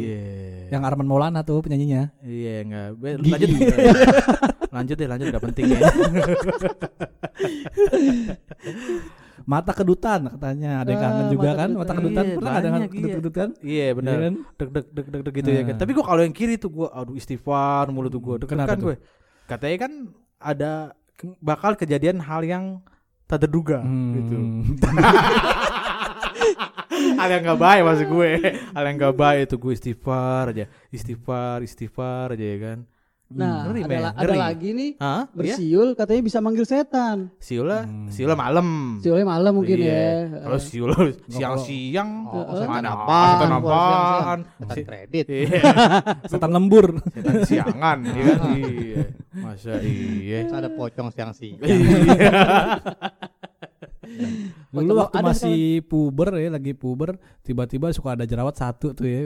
Iya. 0.00 0.41
Yang 0.72 0.82
Arman 0.82 1.04
Maulana 1.04 1.44
tuh 1.44 1.60
penyanyinya 1.60 2.16
Iya 2.18 2.64
enggak. 2.64 2.88
Lanjut. 3.20 3.48
lanjut 4.74 4.96
deh, 4.96 5.04
lanjut 5.06 5.26
enggak 5.28 5.44
penting 5.44 5.64
ya. 5.68 5.78
mata 9.42 9.74
kedutan 9.74 10.30
katanya 10.30 10.80
ada 10.80 10.88
yang 10.88 10.96
Ah, 10.96 11.04
kangen 11.04 11.26
juga 11.28 11.42
mata 11.44 11.58
kan 11.58 11.66
kedutan. 11.66 11.80
mata 11.82 11.92
kedutan 11.98 12.22
Iya, 12.24 12.34
pernah 12.38 12.52
ada 12.52 12.68
banyak, 12.70 12.90
kedut 13.10 13.10
iya. 13.28 13.34
kan 13.34 13.48
Iya 13.60 13.86
benar. 13.92 14.12
Iya 14.12 14.22
kan? 14.22 14.34
Deg 14.54 14.68
deg 14.70 14.86
deg 14.88 15.06
deg 15.08 15.20
deg 15.20 15.34
gitu 15.34 15.50
ya 15.50 15.62
kan. 15.62 15.68
Nah. 15.68 15.80
Tapi 15.82 15.90
gua 15.92 16.04
kalau 16.06 16.22
yang 16.22 16.32
kiri 16.32 16.54
tuh 16.56 16.70
gua 16.70 16.88
aduh 16.90 17.14
istighfar 17.14 17.84
mulu 17.90 18.08
tuh 18.08 18.20
gua. 18.20 18.34
Kenapa 18.40 18.72
Deg-degan 18.72 18.78
tuh? 18.78 18.86
gue. 18.88 18.96
Katanya 19.44 19.76
kan 19.78 19.92
ada 20.38 20.72
bakal 21.38 21.74
kejadian 21.74 22.18
hal 22.18 22.40
yang 22.40 22.64
tak 23.26 23.42
terduga 23.42 23.82
gitu. 23.82 24.36
Hal 27.22 27.30
yang 27.30 27.42
gak 27.44 27.60
baik 27.60 27.80
maksud 27.82 28.06
gue. 28.08 28.30
Hal 28.68 28.84
yang 28.84 28.96
gak 28.98 29.14
baik 29.14 29.40
itu 29.44 29.56
gue 29.56 29.72
istighfar 29.72 30.44
aja, 30.50 30.64
istighfar, 30.88 31.58
istighfar 31.60 32.26
aja 32.32 32.42
ya 32.44 32.58
kan. 32.60 32.78
Nah, 33.32 33.64
Ngeri, 33.64 33.80
ada, 33.80 33.96
la- 33.96 34.12
ada 34.12 34.34
lagi 34.36 34.76
nih 34.76 34.90
Hah? 35.00 35.24
Iya? 35.24 35.32
bersiul 35.32 35.96
katanya 35.96 36.20
bisa 36.20 36.38
manggil 36.38 36.68
setan. 36.68 37.32
Siula, 37.40 37.88
Hmm. 37.88 38.04
siula 38.06 38.36
malam. 38.36 39.00
Siulnya 39.00 39.24
malam 39.24 39.56
mungkin 39.56 39.80
Iya. 39.80 39.88
ya. 39.88 40.12
Kalau 40.44 40.58
siula 40.60 40.96
siang-siang 41.32 42.28
Oh, 42.28 42.44
apaan? 42.44 42.52
Kalau 42.52 42.84
siang-siang. 42.84 43.52
apaan? 43.56 44.38
Setan 44.68 44.84
kredit. 44.84 45.26
Iya. 45.32 45.48
Setan 46.28 46.50
lembur. 46.52 46.86
Setan 47.08 47.34
siangan 47.48 47.98
ya 48.04 48.12
kan? 48.28 48.38
Iya. 48.52 49.02
Masa 49.32 49.72
iya. 49.80 50.38
Ada 50.52 50.68
pocong 50.68 51.08
siang 51.08 51.32
sih. 51.32 51.56
Iya. 51.56 52.28
Dulu 54.72 54.92
waktu 54.98 55.16
ada 55.18 55.26
masih 55.30 55.84
puber 55.84 56.36
ya, 56.36 56.48
lagi 56.48 56.72
puber, 56.72 57.16
tiba-tiba 57.40 57.92
suka 57.92 58.16
ada 58.16 58.24
jerawat 58.24 58.56
satu 58.56 58.92
tuh 58.92 59.06
ya. 59.06 59.22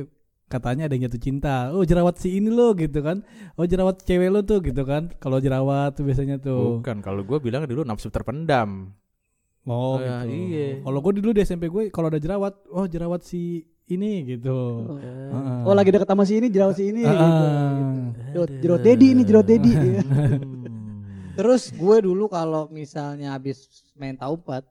Katanya 0.46 0.86
ada 0.86 0.94
yang 0.94 1.10
jatuh 1.10 1.18
cinta. 1.18 1.74
Oh 1.74 1.82
jerawat 1.82 2.22
si 2.22 2.38
ini 2.38 2.54
lo 2.54 2.70
gitu 2.78 3.02
kan. 3.02 3.26
Oh 3.58 3.66
jerawat 3.66 3.98
cewek 4.06 4.30
lo 4.30 4.46
tuh 4.46 4.62
gitu 4.62 4.86
kan. 4.86 5.10
Kalau 5.18 5.42
jerawat 5.42 5.98
tuh 5.98 6.06
biasanya 6.06 6.38
tuh. 6.38 6.78
Bukan 6.78 7.02
kalau 7.02 7.26
gue 7.26 7.38
bilang 7.42 7.66
dulu 7.66 7.82
nafsu 7.82 8.14
terpendam. 8.14 8.94
Oh, 9.66 9.98
Oh, 9.98 9.98
gitu. 9.98 10.30
iya. 10.30 10.78
Kalau 10.78 10.98
gue 11.02 11.12
dulu 11.18 11.34
di 11.34 11.42
SMP 11.42 11.66
gue 11.66 11.90
kalau 11.90 12.06
ada 12.06 12.22
jerawat, 12.22 12.54
oh 12.70 12.86
jerawat 12.86 13.26
si 13.26 13.66
ini 13.90 14.22
gitu. 14.22 14.86
Heeh. 15.02 15.66
Oh 15.66 15.74
lagi 15.74 15.90
deket 15.90 16.06
sama 16.06 16.22
si 16.22 16.38
ini 16.38 16.46
jerawat 16.46 16.78
si 16.78 16.94
ini 16.94 17.02
Heeh. 17.02 17.18
gitu. 17.18 17.46
Jerawat, 18.30 18.50
jerawat 18.62 18.82
dedi 18.86 19.06
ini 19.10 19.22
jerawat 19.26 19.46
dedi. 19.50 19.72
Iya. 19.74 20.02
Terus 21.34 21.68
gue 21.68 21.96
dulu 22.00 22.30
kalau 22.30 22.70
misalnya 22.70 23.34
habis 23.34 23.66
main 23.92 24.14
taupat, 24.14 24.62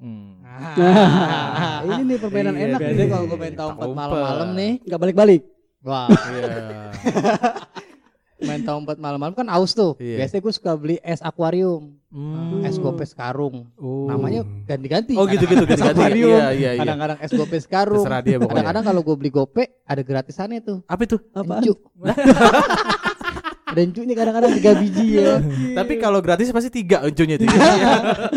Hmm. 0.00 0.40
Nah, 0.40 1.84
ini 1.92 2.02
nih 2.06 2.18
permainan 2.18 2.54
Iya, 2.54 2.66
enak 2.66 2.80
nih. 2.80 3.06
kalau 3.06 3.24
gue 3.26 3.38
main 3.38 3.52
taupat 3.52 3.84
Taupat. 3.84 3.96
malam-malam 4.00 4.48
nih, 4.56 4.72
Enggak 4.80 4.98
balik-balik. 4.98 5.42
wah 5.80 6.08
Iya. 6.30 6.48
main 8.40 8.64
taupat 8.64 8.96
malam-malam 8.96 9.36
kan 9.36 9.44
aus 9.46 9.70
tuh. 9.70 9.92
Iya. 9.94 10.24
Biasanya 10.24 10.40
gue 10.40 10.52
suka 10.54 10.72
beli 10.72 10.96
es 10.98 11.20
akuarium, 11.20 11.92
Hmm. 12.08 12.64
es 12.64 12.74
gopes 12.74 13.12
karung. 13.12 13.68
Oh. 13.76 14.08
Namanya 14.08 14.40
ganti-ganti. 14.64 15.12
Oh 15.14 15.22
gitu-gitu 15.24 15.62
ganti-ganti. 15.62 15.92
akuarium, 15.94 16.32
Iya 16.32 16.48
iya 16.50 16.70
iya. 16.72 16.80
Kadang-kadang 16.80 17.18
es 17.20 17.30
gopes 17.30 17.64
karung. 17.64 18.00
Terserah 18.00 18.20
dia 18.20 18.36
pokoknya. 18.36 18.48
Kadang-kadang 18.50 18.84
kalau 18.86 19.00
gue 19.02 19.14
beli 19.14 19.30
gope 19.30 19.64
ada 19.84 20.00
gratisannya 20.00 20.60
tuh. 20.60 20.78
Apa 20.84 21.04
itu? 21.04 21.20
Apaan? 21.30 21.60
Encunya 23.70 24.14
kadang-kadang 24.18 24.50
tiga 24.58 24.72
biji 24.74 25.06
ya. 25.16 25.38
Tapi 25.78 25.92
kalau 25.96 26.18
gratis 26.18 26.50
pasti 26.50 26.70
tiga 26.70 27.06
uncunya 27.06 27.38
itu. 27.38 27.46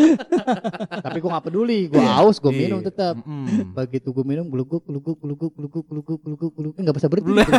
Tapi 1.04 1.16
gue 1.18 1.30
gak 1.30 1.44
peduli, 1.44 1.90
gue 1.90 1.98
aus, 2.00 2.38
gue 2.38 2.52
minum 2.54 2.78
Iya. 2.80 2.88
tetap. 2.90 3.14
Mm. 3.22 3.74
Begitu 3.74 4.08
gue 4.10 4.24
minum 4.24 4.46
geluguk 4.46 4.82
geluguk 4.86 5.18
geluguk 5.18 5.52
geluguk 5.54 5.84
geluguk 5.88 6.18
geluguk 6.22 6.52
geluguk 6.54 6.78
nggak 6.78 6.96
bisa 6.96 7.08
berhenti. 7.10 7.42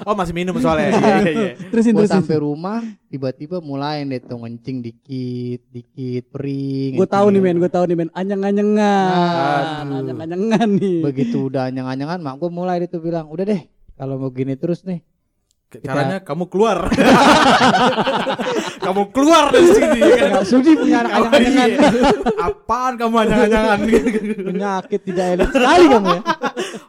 Oh 0.00 0.16
masih 0.16 0.32
minum 0.32 0.56
soalnya. 0.56 0.96
Iya 0.96 0.96
iya 0.96 1.28
iya. 1.28 1.52
Terusin 1.68 1.92
Gue 1.92 2.08
sampai 2.08 2.40
rumah 2.40 2.80
tiba-tiba 3.12 3.60
mulai 3.60 4.00
deh 4.08 4.16
tuh 4.16 4.40
ngencing 4.40 4.80
dikit 4.80 5.60
dikit 5.68 6.24
perih. 6.32 6.96
Gue 6.96 7.04
tahu 7.04 7.28
nih 7.28 7.40
men, 7.44 7.60
gue 7.60 7.68
tahu 7.68 7.84
nih 7.84 7.96
men, 8.00 8.08
anyang-anyangan, 8.16 9.84
Aduh. 9.84 10.00
anyang-anyangan 10.00 10.68
nih. 10.72 11.04
Begitu 11.04 11.52
udah 11.52 11.68
anyang-anyangan 11.68 12.16
mak 12.16 12.40
gue 12.40 12.48
mulai 12.48 12.80
deh 12.80 12.88
tuh 12.88 13.04
bilang 13.04 13.28
udah 13.28 13.44
deh 13.44 13.60
kalau 13.94 14.16
mau 14.16 14.32
gini 14.32 14.56
terus 14.56 14.88
nih 14.88 15.04
Caranya 15.78 16.18
kamu 16.26 16.50
keluar. 16.50 16.90
kamu 18.86 19.02
keluar 19.14 19.54
dari 19.54 19.68
sini. 19.70 20.00
kan? 20.02 20.28
nggak 20.34 20.46
sudi 20.50 20.74
punya 20.74 21.06
anak 21.06 21.30
iya. 21.38 21.64
Apaan 22.42 22.98
kamu 22.98 23.14
anyang-anyangan? 23.22 23.78
Penyakit 24.50 25.00
tidak 25.06 25.26
elit 25.38 25.48
sekali 25.54 25.84
kamu 25.86 26.06
ya. 26.10 26.22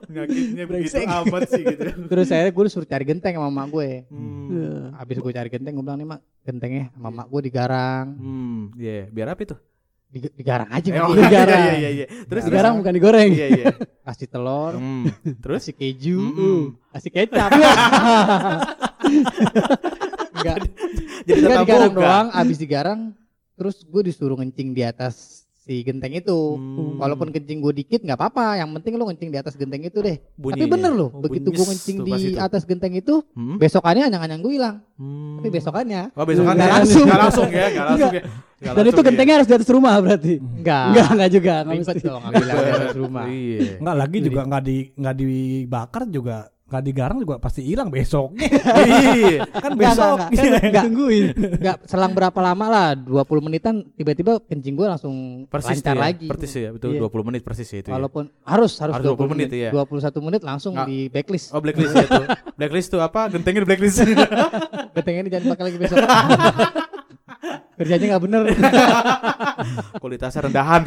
Penyakitnya 0.09 0.63
begitu 0.65 0.97
amat 1.05 1.41
sih 1.53 1.61
gitu. 1.61 1.83
Terus 2.09 2.25
saya 2.25 2.49
gue 2.49 2.63
disuruh 2.65 2.89
cari 2.89 3.05
genteng 3.05 3.37
sama 3.37 3.53
mak 3.53 3.67
gue. 3.69 4.09
Hmm. 4.09 4.97
Habis 4.97 5.17
gue 5.21 5.31
cari 5.31 5.49
genteng 5.53 5.77
gue 5.77 5.85
bilang 5.85 6.01
nih 6.01 6.07
mak 6.09 6.19
gentengnya 6.41 6.89
sama 6.97 7.09
mak 7.21 7.27
gue 7.29 7.41
digarang. 7.45 8.05
Hmm, 8.17 8.73
iya, 8.81 9.05
biar 9.13 9.37
apa 9.37 9.45
itu? 9.45 9.55
Di, 10.11 10.27
digarang 10.35 10.67
aja 10.67 10.83
Eh, 10.83 10.93
Mak. 10.93 11.07
oh, 11.07 11.15
digarang. 11.15 11.61
Iya 11.63 11.73
iya 11.73 11.89
iya. 11.89 12.05
Terus 12.27 12.43
Digarang 12.43 12.73
bukan 12.77 12.91
digoreng. 12.91 13.31
Iya 13.31 13.47
iya. 13.49 13.65
kasih 14.03 14.27
telur, 14.27 14.75
Hmm, 14.75 15.07
Terus 15.39 15.63
kasih 15.63 15.73
keju, 15.73 16.19
Mm-mm. 16.19 16.61
kasih 16.91 17.11
kecap. 17.11 17.49
Enggak, 20.31 20.55
jadi 21.23 21.37
Enggak 21.37 21.47
tetap 21.47 21.63
digarang 21.63 21.93
doang, 21.93 22.27
abis 22.33 22.57
digarang 22.57 23.01
terus 23.53 23.83
gue 23.83 24.01
disuruh 24.03 24.35
ngencing 24.35 24.73
di 24.73 24.81
atas 24.81 25.40
si 25.61 25.81
genteng 25.81 26.09
itu. 26.11 26.57
Hmm. 26.57 26.97
Walaupun 26.97 27.29
kencing 27.29 27.59
gue 27.59 27.73
dikit 27.75 28.01
nggak 28.01 28.15
apa-apa, 28.15 28.57
yang 28.57 28.73
penting 28.73 28.93
lo 28.95 29.05
ngencing 29.05 29.29
di 29.29 29.37
atas 29.37 29.53
genteng 29.53 29.81
itu 29.81 29.99
deh. 29.99 30.17
Tapi 30.17 30.35
Bunyinya. 30.35 30.67
bener 30.67 30.91
loh, 30.91 31.09
Oh, 31.11 31.21
begitu 31.21 31.47
bunyi 31.47 31.55
gue 31.55 31.65
ngencing 31.67 31.95
tuh 31.95 32.05
di 32.07 32.13
itu. 32.27 32.37
atas 32.37 32.61
genteng 32.63 32.93
itu, 32.93 33.15
Hmm? 33.31 33.55
besokannya 33.55 34.03
anyang-anyang 34.07 34.41
gue 34.41 34.53
hilang. 34.53 34.75
Hmm. 34.95 35.37
Tapi 35.37 35.49
besokannya 35.51 36.01
Oh 36.11 36.25
besokan 36.25 36.53
Nggak 36.55 36.65
ya? 36.65 36.73
langsung. 36.75 37.05
Nggak 37.05 37.21
langsung 37.21 37.47
ya, 37.47 37.65
nggak 37.67 37.85
langsung 37.87 38.11
ya. 38.11 38.23
Nggak 38.61 38.61
Dan 38.67 38.81
itu 38.81 38.81
langsung 38.83 38.97
ya. 38.97 39.07
gentengnya 39.07 39.35
harus 39.35 39.47
di 39.47 39.55
atas 39.55 39.69
rumah 39.69 39.93
berarti. 39.97 40.33
enggak. 40.37 40.85
Enggak, 40.87 41.07
enggak 41.11 41.29
juga, 41.31 41.53
enggak 41.55 41.77
mesti. 41.77 41.99
kalau 42.01 42.19
ngambil 42.19 42.41
di 42.41 42.51
atas 42.73 42.95
rumah. 42.95 43.23
Iya. 43.27 43.59
Enggak 43.77 43.95
lagi 43.97 44.17
juga 44.19 44.41
nggak 44.43 44.63
di 44.63 44.77
nggak 44.93 45.15
dibakar 45.15 46.03
juga 46.07 46.37
nggak 46.71 46.83
digarang 46.83 47.17
juga 47.19 47.35
pasti 47.35 47.61
hilang 47.61 47.91
besok. 47.91 48.31
Iya. 48.71 49.43
kan 49.51 49.71
besok. 49.75 50.17
enggak, 50.23 50.29
enggak. 50.31 50.63
Enggak. 50.63 50.83
Tungguin. 50.87 51.25
Enggak, 51.59 51.77
selang 51.83 52.13
berapa 52.15 52.39
lama 52.39 52.65
lah, 52.65 52.87
20 52.95 53.11
menitan 53.43 53.83
tiba-tiba 53.91 54.39
kencing 54.41 54.73
gue 54.73 54.87
langsung 54.87 55.15
Persis 55.45 55.77
lancar 55.77 55.95
ya. 55.95 56.01
lagi. 56.01 56.27
Persis 56.31 56.51
ya, 56.55 56.69
betul 56.71 56.95
Iya. 56.95 57.03
20 57.03 57.27
menit 57.27 57.41
persis 57.43 57.67
ya 57.67 57.79
itu. 57.79 57.89
ya. 57.91 57.95
Walaupun 57.99 58.23
harus 58.41 58.71
harus, 58.79 58.93
Harus 58.95 59.05
20 59.11 59.31
menit, 59.35 59.49
iya. 59.51 59.69
21 59.69 59.99
menit 60.21 60.41
langsung 60.41 60.73
Nggak. 60.73 60.87
di 60.87 60.97
backlist. 61.07 61.51
Oh 61.51 61.59
blacklist 61.59 61.91
ya 61.91 62.07
tuh. 62.07 62.25
Blacklist 62.55 62.87
tuh 62.87 63.01
apa? 63.03 63.27
Gentengnya 63.27 63.61
di 63.61 63.67
blacklist. 63.67 63.97
Gentengnya 64.95 65.21
ini 65.21 65.29
jangan 65.29 65.47
pakai 65.51 65.65
lagi 65.67 65.77
besok. 65.77 65.97
Kerjanya 67.73 68.05
nggak 68.13 68.23
bener. 68.23 68.41
Kualitasnya 69.97 70.45
rendahan. 70.45 70.81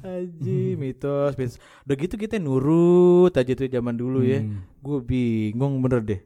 Aji, 0.00 0.57
mitos, 0.88 1.32
mitos. 1.34 1.56
Udah 1.84 1.94
gitu 1.94 2.14
kita 2.14 2.36
nurut 2.36 3.30
aja 3.30 3.52
tuh 3.52 3.68
zaman 3.68 3.92
dulu 3.92 4.20
ya. 4.20 4.40
Hmm. 4.40 4.64
Gue 4.78 4.98
bingung 5.00 5.78
bener 5.78 6.00
deh. 6.02 6.20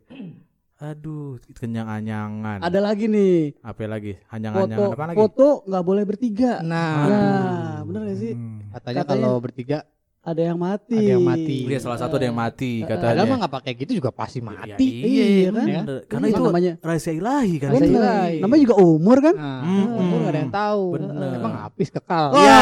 Aduh, 0.78 1.38
kenyang-anyangan. 1.54 2.58
Ada 2.58 2.78
lagi 2.78 3.06
nih. 3.06 3.54
Apa 3.60 3.86
lagi? 3.86 4.18
Foto 4.18 4.34
Anyang-anyangan 4.34 4.88
apa 4.90 5.04
lagi? 5.04 5.16
foto 5.16 5.46
nggak 5.64 5.84
boleh 5.84 6.04
bertiga. 6.04 6.52
Nah, 6.60 6.94
Nah, 7.04 7.74
bener 7.84 8.00
gak 8.04 8.18
sih? 8.18 8.32
Hmm. 8.34 8.58
katanya 8.72 9.02
Katanya- 9.02 9.06
kalau 9.06 9.34
bertiga 9.38 9.78
Ada 10.22 10.38
yang 10.44 10.54
mati. 10.56 10.94
Ada 10.94 11.10
yang 11.12 11.26
mati. 11.26 11.56
Iya, 11.66 11.78
salah 11.78 11.98
satu 11.98 12.14
ada 12.14 12.24
yang 12.24 12.38
mati 12.38 12.86
padahal 12.86 13.02
katanya. 13.10 13.26
mah 13.26 13.36
nggak 13.42 13.54
pakai 13.58 13.72
gitu 13.74 13.92
juga 13.98 14.10
pasti 14.10 14.38
Ya, 14.38 14.46
mati. 14.46 14.86
iya, 14.86 15.24
Iya 15.26 15.48
kan? 15.50 15.54
bener. 15.58 15.98
Karena 16.06 16.24
Iya, 16.24 16.32
itu 16.32 16.42
namanya. 16.44 16.72
rahasia 16.78 17.12
ilahi 17.12 17.54
kan. 17.58 17.68
Rahasia 17.68 17.90
ilahi. 17.90 18.36
Namanya 18.38 18.60
juga 18.62 18.76
umur 18.78 19.16
kan? 19.18 19.34
Nah, 19.34 19.60
Hmm, 19.60 19.86
umur 19.92 20.16
nggak 20.16 20.30
ada 20.30 20.38
yang 20.38 20.54
tahu. 20.54 20.84
Bener. 20.94 21.30
Emang 21.34 21.54
habis 21.58 21.88
kekal. 21.90 22.26
Iya. 22.32 22.58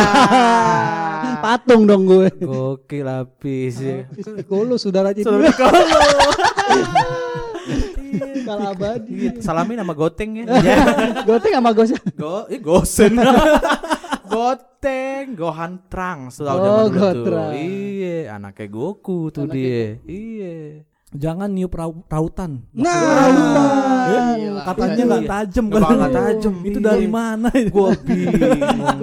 Patung 1.45 1.83
dong 1.85 2.03
gue. 2.07 2.29
Gokil 2.35 3.05
lapis 3.05 3.75
ya. 3.79 3.97
Psikolo 4.11 4.75
saudara 4.75 5.13
jadi. 5.13 5.29
Saudara 5.29 5.53
kalau 5.53 5.85
Kalau 8.41 8.67
abadi. 8.67 9.37
salamin 9.39 9.79
sama 9.79 9.93
goteng 9.93 10.31
ya. 10.35 10.45
Goteng 11.29 11.53
sama 11.55 11.71
gosnya. 11.71 12.01
Go, 12.17 12.49
eh 12.49 12.59
gosen. 12.59 13.15
Goteng, 14.31 15.25
Gohan 15.35 15.73
Trunks 15.87 16.39
tuh 16.39 16.47
Oh, 16.47 16.55
zaman 16.55 16.85
dulu 16.89 17.25
tuh. 17.27 17.51
Iya, 17.53 18.17
anaknya 18.33 18.67
Goku 18.67 19.29
tuh 19.29 19.45
dia. 19.45 19.99
Iya. 20.03 20.87
Jangan 21.11 21.51
niup 21.51 21.75
rau- 21.75 22.07
rautan. 22.07 22.63
Nah, 22.71 22.95
Rautan. 23.27 24.63
Katanya 24.63 24.95
Iya. 24.95 25.05
nggak 25.05 25.25
tajam 25.27 25.65
Nggak 25.67 25.83
kan. 25.83 25.97
nggak 25.97 26.13
tajam. 26.15 26.55
Itu 26.63 26.79
Iya. 26.79 26.87
dari 26.87 27.07
mana 27.09 27.49
itu? 27.53 27.73
Gua 27.73 27.91
bingung. 27.99 28.99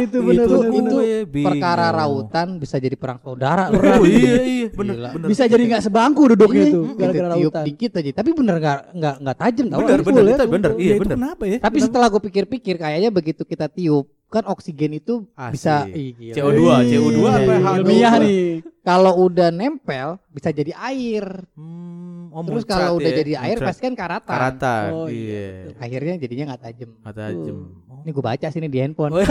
Itu 0.00 0.18
bener 0.22 0.46
itu 0.46 0.56
itu 0.72 0.96
Gue 0.96 1.44
perkara 1.44 1.92
rautan 1.92 2.56
bisa 2.56 2.76
jadi 2.76 2.96
perang 2.96 3.20
saudara. 3.20 3.68
Oh 3.68 4.02
iya 4.02 4.40
iya 4.40 4.66
bener 4.70 4.94
Gila. 4.96 5.08
bener. 5.12 5.26
Bisa 5.28 5.44
jadi 5.44 5.62
nggak 5.66 5.84
sebangku 5.84 6.22
duduknya 6.28 6.64
Iya, 6.64 6.72
tuh 6.72 6.84
gitu, 6.86 6.96
gara-gara 6.96 7.28
tiup 7.36 7.52
rautan. 7.52 7.64
dikit 7.66 7.90
aja. 7.94 8.10
Tapi 8.14 8.30
bener 8.32 8.54
nggak 8.56 8.78
nggak 8.94 9.14
nggak 9.20 9.36
tajam 9.38 9.66
tau. 9.68 9.78
Bener 9.80 10.00
bener 10.00 10.22
ya, 10.22 10.32
itu 10.32 10.44
bener. 10.48 10.70
Iya 10.72 10.80
Ya, 10.80 10.94
itu 10.94 11.02
bener. 11.04 11.16
kenapa 11.20 11.42
ya? 11.44 11.58
Tapi 11.60 11.78
setelah 11.78 12.06
gue 12.08 12.22
pikir-pikir 12.22 12.74
kayaknya 12.78 13.10
begitu 13.10 13.42
kita 13.44 13.68
tiup 13.68 14.08
kan 14.30 14.46
oksigen 14.46 14.94
itu 14.94 15.26
Asik. 15.34 15.52
bisa 15.58 15.74
Ih, 15.90 16.14
gila. 16.14 16.34
CO2, 16.38 16.62
CO2 16.86 17.18
apa 17.26 17.42
Iya, 17.42 17.58
H2O? 17.58 17.74
Ilmiah 17.82 18.14
nih. 18.22 18.42
Kalau 18.80 19.12
udah 19.26 19.48
nempel 19.50 20.08
bisa 20.30 20.48
jadi 20.48 20.70
air. 20.72 21.26
Hmm, 21.52 22.30
oh, 22.30 22.46
Terus 22.46 22.62
kalau 22.62 22.96
udah 22.96 23.10
ya, 23.10 23.18
jadi 23.20 23.32
air 23.42 23.58
muncrat. 23.58 23.68
pasti 23.74 23.82
kan 23.82 23.94
karatan. 23.98 24.30
karatan. 24.30 24.88
Oh, 24.94 25.06
iya. 25.10 25.74
Akhirnya 25.76 26.14
jadinya 26.16 26.54
nggak 26.54 26.62
tajam. 26.62 26.90
Kata 27.02 27.22
jem. 27.34 27.58
Oh. 27.90 28.00
Ini 28.00 28.10
gue 28.10 28.24
baca 28.24 28.46
sini 28.48 28.66
di 28.66 28.78
handphone. 28.78 29.12
Oh, 29.12 29.20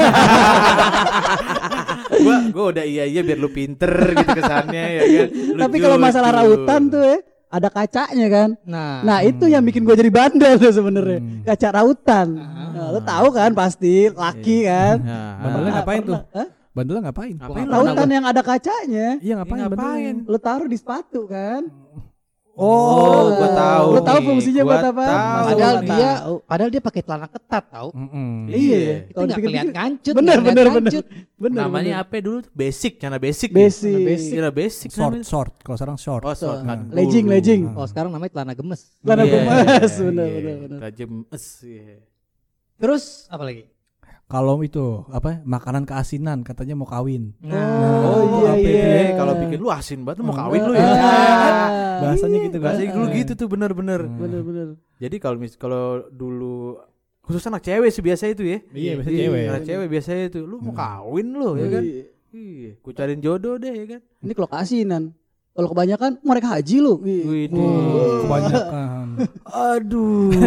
gua 2.20 2.38
gua 2.52 2.66
udah 2.76 2.86
iya 2.86 3.08
iya 3.08 3.22
biar 3.22 3.40
lu 3.40 3.50
pinter 3.50 3.90
gitu 4.12 4.32
kesannya 4.36 4.84
ya 4.92 5.02
kan. 5.02 5.28
Lu 5.56 5.60
Tapi 5.64 5.78
kalau 5.80 5.98
masalah 5.98 6.32
rautan 6.36 6.82
tuh 6.90 7.02
ya, 7.02 7.18
ada 7.50 7.68
kacanya 7.74 8.28
kan. 8.30 8.50
Nah, 8.62 9.02
Nah, 9.02 9.20
itu 9.26 9.50
yang 9.50 9.66
bikin 9.66 9.82
gue 9.82 9.96
jadi 9.98 10.14
bandel 10.14 10.62
tuh 10.62 10.70
sebenarnya. 10.70 11.20
Hmm. 11.20 11.42
Kaca 11.42 11.68
rautan. 11.82 12.28
Nah, 12.38 12.88
lu 12.94 13.02
tahu 13.02 13.28
kan 13.34 13.52
pasti 13.58 14.08
laki 14.14 14.70
kan. 14.70 15.02
Nah, 15.02 15.42
Bandelnya 15.42 15.72
ngapain 15.82 16.02
tuh? 16.06 16.20
Hah? 16.30 16.48
Bandelnya 16.70 17.02
ngapain? 17.10 17.36
Ngapain? 17.36 17.66
Rautan 17.66 18.10
yang 18.14 18.26
ada 18.30 18.42
kacanya. 18.46 19.08
Iya 19.20 19.34
ngapain? 19.42 19.60
ngapain? 19.66 20.14
bandelnya? 20.22 20.30
Lu 20.30 20.38
taruh 20.38 20.70
di 20.70 20.78
sepatu 20.78 21.26
kan. 21.26 21.66
Oh, 22.60 23.32
gua 23.32 23.50
tahu. 23.50 23.88
Lu 23.90 24.02
tahu 24.02 24.20
fungsinya 24.22 24.62
Gua 24.62 24.70
buat 24.70 24.84
apa? 24.86 25.04
tahu. 25.06 25.46
padahal 25.48 25.76
Tahu. 25.78 25.88
dia 25.88 26.10
padahal 26.44 26.70
dia 26.70 26.82
pakai 26.82 27.02
celana 27.02 27.28
ketat 27.28 27.64
tahu. 27.68 27.90
Mm-mm. 27.96 28.32
Iya. 28.46 28.80
Itu 29.02 29.16
Kalau 29.16 29.26
nggak 29.26 29.40
kelihatan 29.40 29.72
kancut. 29.72 30.14
Bener 30.14 30.38
bener 30.40 30.66
bener. 30.70 30.92
Bener. 31.40 31.58
namanya 31.58 31.96
bener. 31.96 32.04
apa 32.04 32.16
dulu? 32.20 32.40
Basic, 32.52 32.94
cara 32.96 33.16
basic. 33.16 33.50
Basic. 33.50 33.96
Basic. 33.96 34.36
Cara 34.36 34.52
basic 34.52 34.90
Short, 34.92 35.16
namanya. 35.16 35.24
short. 35.24 35.52
Kalau 35.60 35.78
sekarang 35.78 35.98
short. 35.98 36.22
Oh, 36.22 36.36
short 36.36 36.60
kan. 36.62 36.80
Legging, 36.92 37.26
dulu. 37.26 37.34
legging. 37.34 37.62
Oh, 37.72 37.88
sekarang 37.88 38.12
namanya 38.12 38.32
celana 38.32 38.54
gemes. 38.54 38.82
Celana 39.00 39.24
Iya, 39.24 39.32
gemes, 39.32 39.56
iya, 39.96 40.04
bener, 40.04 40.28
iya. 40.28 40.36
bener, 40.36 40.56
bener. 40.60 40.78
Celana 40.78 40.92
gemes, 40.92 41.44
iya. 41.64 41.96
Terus 42.76 43.04
apa 43.28 43.44
lagi? 43.44 43.64
Kalau 44.30 44.62
itu 44.62 45.10
apa? 45.10 45.42
Makanan 45.42 45.90
keasinan 45.90 46.46
katanya 46.46 46.78
mau 46.78 46.86
kawin. 46.86 47.34
Oh, 47.42 48.46
iya, 48.46 48.50
apa 48.54 48.62
itu 48.62 48.70
iya. 48.78 48.94
ya? 48.94 49.18
Kalau 49.18 49.34
bikin 49.42 49.58
lu 49.58 49.70
asin 49.74 50.06
banget 50.06 50.22
lu 50.22 50.30
mau 50.30 50.38
kawin 50.38 50.62
lu 50.70 50.74
ya. 50.78 50.86
Ah, 52.00 52.16
Bahasanya 52.16 52.38
gitu 52.48 52.58
kan. 52.64 52.80
Bahasa 52.80 52.96
dulu 52.96 53.06
gitu 53.12 53.32
tuh 53.36 53.48
bener-bener. 53.52 54.08
Bener 54.08 54.40
bener. 54.40 54.68
Jadi 55.02 55.16
kalau 55.20 55.36
mis 55.36 55.58
kalau 55.60 56.08
dulu 56.14 56.80
khusus 57.26 57.44
anak 57.50 57.66
cewek 57.66 57.90
sih 57.92 58.00
biasa 58.06 58.32
itu 58.32 58.46
ya. 58.46 58.64
Iya, 58.72 58.92
biasa 59.02 59.10
cewek. 59.12 59.44
Anak 59.50 59.64
cewek 59.68 59.88
biasanya 59.92 60.24
itu 60.32 60.40
lu 60.46 60.62
mau 60.64 60.72
kawin 60.78 61.28
lu 61.34 61.58
ya 61.58 61.68
kan. 61.68 61.84
Iya. 61.84 62.04
Iya, 62.30 62.72
ku 62.86 62.94
cariin 62.94 63.26
jodoh 63.26 63.58
deh 63.58 63.74
ya 63.74 63.86
kan. 63.98 64.02
Ini 64.22 64.32
kalau 64.38 64.50
keasinan. 64.54 65.04
Kalau 65.58 65.68
kebanyakan 65.74 66.22
mereka 66.22 66.48
haji 66.54 66.78
lu. 66.78 67.02
Iya. 67.02 67.24
Wih, 67.26 67.46
Kebanyakan. 68.24 68.99
Aduh. 69.46 70.32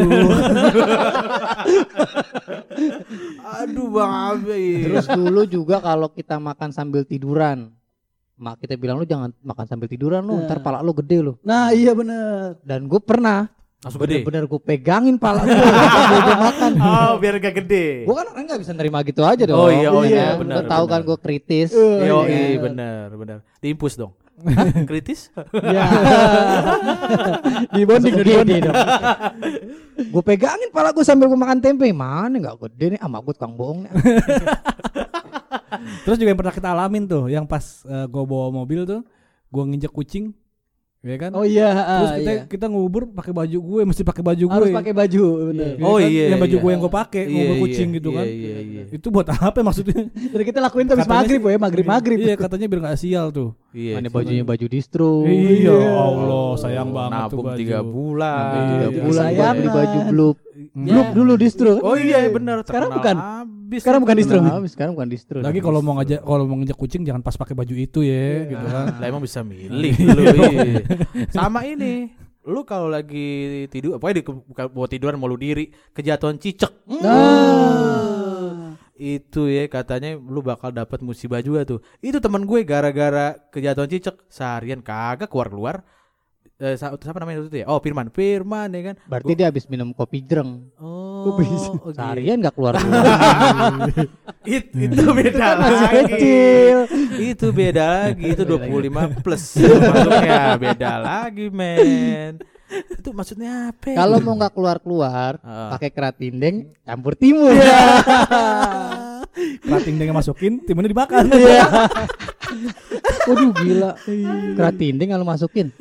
Aduh 3.62 3.87
Bang 3.93 4.12
Abe. 4.12 4.88
Terus 4.88 5.07
dulu 5.09 5.43
juga 5.45 5.81
kalau 5.81 6.09
kita 6.09 6.41
makan 6.41 6.71
sambil 6.73 7.05
tiduran, 7.05 7.71
mak 8.37 8.59
kita 8.59 8.75
bilang 8.75 8.99
lu 8.99 9.07
jangan 9.07 9.31
makan 9.43 9.67
sambil 9.69 9.87
tiduran 9.87 10.25
lu, 10.25 10.41
Nah. 10.41 10.47
ntar 10.49 10.59
pala 10.61 10.81
lu 10.81 10.93
gede 10.97 11.19
lu. 11.21 11.33
Nah, 11.45 11.71
iya 11.71 11.93
bener. 11.93 12.59
Dan 12.64 12.88
gue 12.88 12.99
pernah 12.99 13.47
langsung 13.83 13.99
gede. 13.99 14.23
bener-bener 14.23 14.47
gue 14.47 14.61
pegangin 14.62 15.17
pala 15.19 15.43
gue 15.43 15.51
gue 16.23 16.37
makan. 16.39 16.71
Oh, 16.79 17.12
biar 17.19 17.35
gak 17.37 17.55
gede. 17.61 18.07
Gue 18.07 18.15
kan 18.15 18.27
orang 18.31 18.45
nggak 18.47 18.61
bisa 18.62 18.73
nerima 18.73 19.03
gitu 19.03 19.27
aja 19.27 19.43
dong. 19.43 19.59
Oh 19.59 19.69
iya, 19.69 19.89
oh 19.91 20.07
iya, 20.07 20.39
Lu 20.39 20.47
benar, 20.47 20.71
tahu 20.71 20.85
kan 20.87 21.03
benar. 21.03 21.09
gue 21.11 21.17
kritis. 21.19 21.71
Eh, 21.75 22.07
Yo, 22.07 22.23
iya. 22.23 22.39
iya 22.55 22.59
benar, 22.62 23.07
benar. 23.12 23.39
Diimpus 23.59 23.99
dong. 23.99 24.15
Kritis? 24.91 25.29
Ya. 25.75 25.85
di 27.71 27.83
bonding, 27.85 28.15
di 28.17 28.33
bonding. 28.33 28.62
gue 29.99 30.23
pegangin 30.25 30.71
pala 30.71 30.91
gue 30.91 31.03
sambil 31.03 31.27
gue 31.27 31.37
makan 31.37 31.59
tempe. 31.59 31.87
Mana 31.91 32.39
nggak 32.39 32.59
gede 32.71 32.97
nih, 32.97 33.01
ama 33.03 33.19
gue 33.19 33.35
tukang 33.35 33.55
bohong. 33.55 33.87
Terus 36.03 36.17
juga 36.19 36.31
yang 36.31 36.41
pernah 36.41 36.55
kita 36.55 36.69
alamin 36.71 37.05
tuh, 37.07 37.27
yang 37.27 37.45
pas 37.47 37.62
gue 37.87 38.23
bawa 38.25 38.51
mobil 38.51 38.83
tuh, 38.83 39.01
gue 39.51 39.62
nginjek 39.62 39.93
kucing, 39.93 40.31
ya 41.03 41.17
kan? 41.19 41.31
Oh 41.33 41.43
iya, 41.43 41.69
Terus 41.75 42.11
kita 42.17 42.31
iya. 42.33 42.43
kita 42.47 42.67
ngubur 42.67 43.11
pakai 43.11 43.31
baju 43.31 43.59
gue, 43.59 43.81
mesti 43.85 44.03
pakai 44.03 44.23
baju 44.23 44.45
gue. 44.45 44.55
harus 44.55 44.71
pakai 44.71 44.93
baju, 44.93 45.25
bener. 45.51 45.75
Ya 45.75 45.83
Oh 45.83 45.99
kan? 45.99 46.07
iya, 46.07 46.25
Yang 46.31 46.41
baju 46.41 46.55
iya. 46.55 46.63
gue 46.63 46.71
yang 46.71 46.81
gue 46.81 46.93
pakai, 46.95 47.23
Iya, 47.23 47.33
ngubur 47.33 47.51
iya, 47.53 47.61
kucing 47.61 47.89
gitu 47.93 48.09
iya, 48.09 48.17
kan. 48.17 48.27
Iya, 48.27 48.57
iya. 48.63 48.83
Itu 48.89 49.07
buat 49.11 49.27
apa 49.29 49.59
maksudnya? 49.61 50.01
Jadi 50.09 50.45
kita 50.45 50.59
lakuin 50.59 50.85
tuh 50.85 50.95
habis 50.95 51.11
maghrib 51.11 51.43
ya, 51.43 51.59
maghrib 51.59 51.85
maghrib. 51.85 52.19
Iya, 52.19 52.35
katanya 52.37 52.67
biar 52.67 52.81
gak 52.85 52.99
sial 52.99 53.27
tuh. 53.29 53.51
Iya. 53.73 53.99
Mana 53.99 54.09
bajunya 54.09 54.45
baju 54.45 54.67
distro. 54.67 55.27
Iya, 55.27 55.75
Allah, 55.93 56.49
sayang 56.57 56.89
banget 56.91 57.11
tuh 57.11 57.35
Nabung 57.35 57.47
baju. 57.47 57.59
tiga 57.59 57.79
bulan. 57.83 58.47
Tiga 58.47 58.63
Iya, 58.63 58.89
bulan 58.89 59.03
buat 59.03 59.17
sayangan. 59.19 59.55
beli 59.55 59.69
baju 59.69 59.99
blue. 60.07 60.33
Blue 60.73 61.07
dulu 61.12 61.33
distro. 61.35 61.73
kan? 61.75 61.83
Oh 61.83 61.97
iya 61.97 62.19
benar. 62.29 62.57
Sekarang 62.62 62.91
bukan? 62.93 63.17
Habis. 63.73 63.89
Sekarang 63.89 64.01
bukan 64.05 64.17
distro. 64.21 64.39
Nah, 64.45 64.61
sekarang 64.69 64.93
bukan 64.93 65.09
distro. 65.09 65.39
Lagi 65.41 65.65
kalau 65.65 65.81
mau 65.81 65.97
ngajak 65.97 66.21
kalau 66.21 66.45
mau 66.45 66.61
nginjek 66.61 66.77
kucing 66.77 67.09
jangan 67.09 67.25
pas 67.25 67.33
pakai 67.41 67.57
baju 67.57 67.73
itu 67.73 68.05
ya, 68.05 68.53
gitu 68.53 68.67
kan. 68.69 69.01
Lah 69.01 69.07
emang 69.09 69.25
bisa 69.25 69.41
milih 69.41 69.97
lu. 69.97 70.23
iya. 70.29 70.85
Sama 71.37 71.65
ini. 71.65 72.13
Lu 72.45 72.67
kalau 72.69 72.91
lagi 72.91 73.65
tidur, 73.71 73.97
pokoknya 73.97 74.17
di 74.21 74.25
bukan 74.27 74.65
buat 74.75 74.91
tiduran 74.91 75.17
mau 75.17 75.31
lu 75.31 75.39
diri, 75.41 75.73
kejatuhan 75.97 76.37
cicek. 76.37 76.85
Nah. 76.91 78.77
Itu 78.99 79.49
ya 79.49 79.71
katanya 79.73 80.21
lu 80.21 80.45
bakal 80.45 80.75
dapat 80.75 81.01
musibah 81.01 81.41
juga 81.41 81.65
tuh. 81.65 81.81
Itu 82.05 82.21
teman 82.21 82.45
gue 82.45 82.61
gara-gara 82.67 83.41
kejatuhan 83.49 83.89
cicek 83.89 84.29
seharian 84.29 84.85
kagak 84.85 85.33
keluar-keluar. 85.33 85.87
Eh, 86.63 86.79
siapa 86.79 87.19
namanya 87.19 87.47
itu 87.47 87.63
ya? 87.63 87.67
Oh, 87.67 87.83
Firman. 87.83 88.11
Firman 88.11 88.71
ya 88.75 88.93
kan. 88.93 88.95
Berarti 89.07 89.33
dia 89.35 89.47
habis 89.51 89.67
minum 89.67 89.91
kopi 89.95 90.23
jreng. 90.23 90.71
Oh. 90.79 91.12
Oh, 91.25 91.39
gitu. 91.39 91.91
Seharian 91.93 92.37
nggak 92.39 92.55
keluar. 92.55 92.75
It- 94.43 94.75
itu 94.75 95.05
beda 95.07 95.47
Masih 95.55 95.77
lagi. 95.79 96.03
kecil. 96.11 96.77
itu 97.15 97.47
beda 97.51 97.85
lagi. 97.87 98.25
Itu 98.35 98.43
25 98.43 99.23
plus. 99.23 99.45
Masuknya 99.91 100.41
beda 100.59 100.91
lagi, 100.99 101.47
men. 101.47 102.43
Itu 102.73 103.13
maksudnya 103.13 103.71
apa? 103.71 103.93
ya? 103.93 103.97
Kalau 104.01 104.17
mau 104.19 104.35
nggak 104.35 104.53
keluar 104.53 104.77
keluar, 104.81 105.33
Ah. 105.45 105.77
pakai 105.77 105.93
keratindeng 105.93 106.73
campur 106.83 107.13
timun. 107.15 107.53
Kerating 109.65 109.97
dengan 109.97 110.21
masukin, 110.21 110.61
timunnya 110.61 110.93
dimakan. 110.93 111.25
Iya. 111.33 111.65
Waduh 113.25 113.53
gila. 113.57 113.91
Keratindeng 114.53 115.09
kalau 115.09 115.25
masukin. 115.25 115.73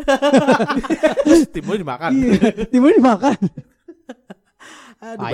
timun 1.52 1.76
dimakan. 1.76 2.12
Iya. 2.16 2.68
Timun 2.70 2.92
dimakan. 2.96 3.36
Aduh, 5.02 5.26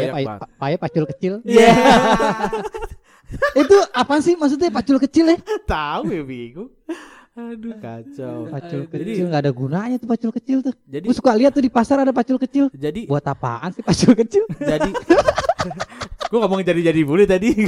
Paya, 0.55 0.75
pacul 0.79 1.03
kecil. 1.11 1.33
Iya. 1.43 1.75
Itu 3.61 3.75
apa 3.91 4.23
sih 4.23 4.39
maksudnya 4.39 4.71
pacul 4.71 4.95
kecil 4.97 5.27
ya? 5.27 5.37
Tahu 5.67 6.07
ya 6.07 6.23
bingung. 6.23 6.71
Aduh 7.37 7.75
kacau. 7.77 8.47
Pacul 8.47 8.87
Jadi- 8.87 9.13
kecil 9.13 9.25
nggak 9.27 9.43
ada 9.43 9.51
gunanya 9.51 9.95
tuh 9.99 10.07
pacul 10.07 10.31
kecil 10.31 10.57
tuh. 10.63 10.73
Jadi 10.87 11.05
Gue 11.05 11.15
suka 11.15 11.35
lihat 11.35 11.51
tuh 11.51 11.61
di 11.61 11.69
pasar 11.69 11.99
ada 11.99 12.15
pacul 12.15 12.39
kecil. 12.39 12.71
jadi 12.71 13.05
Buat 13.05 13.27
apaan 13.27 13.75
sih 13.75 13.83
pacul 13.83 14.15
kecil? 14.15 14.47
jadi 14.57 14.89
gue 16.31 16.39
ngomong 16.39 16.63
jadi 16.63 16.81
jadi 16.89 17.01
bully 17.03 17.27
tadi. 17.27 17.51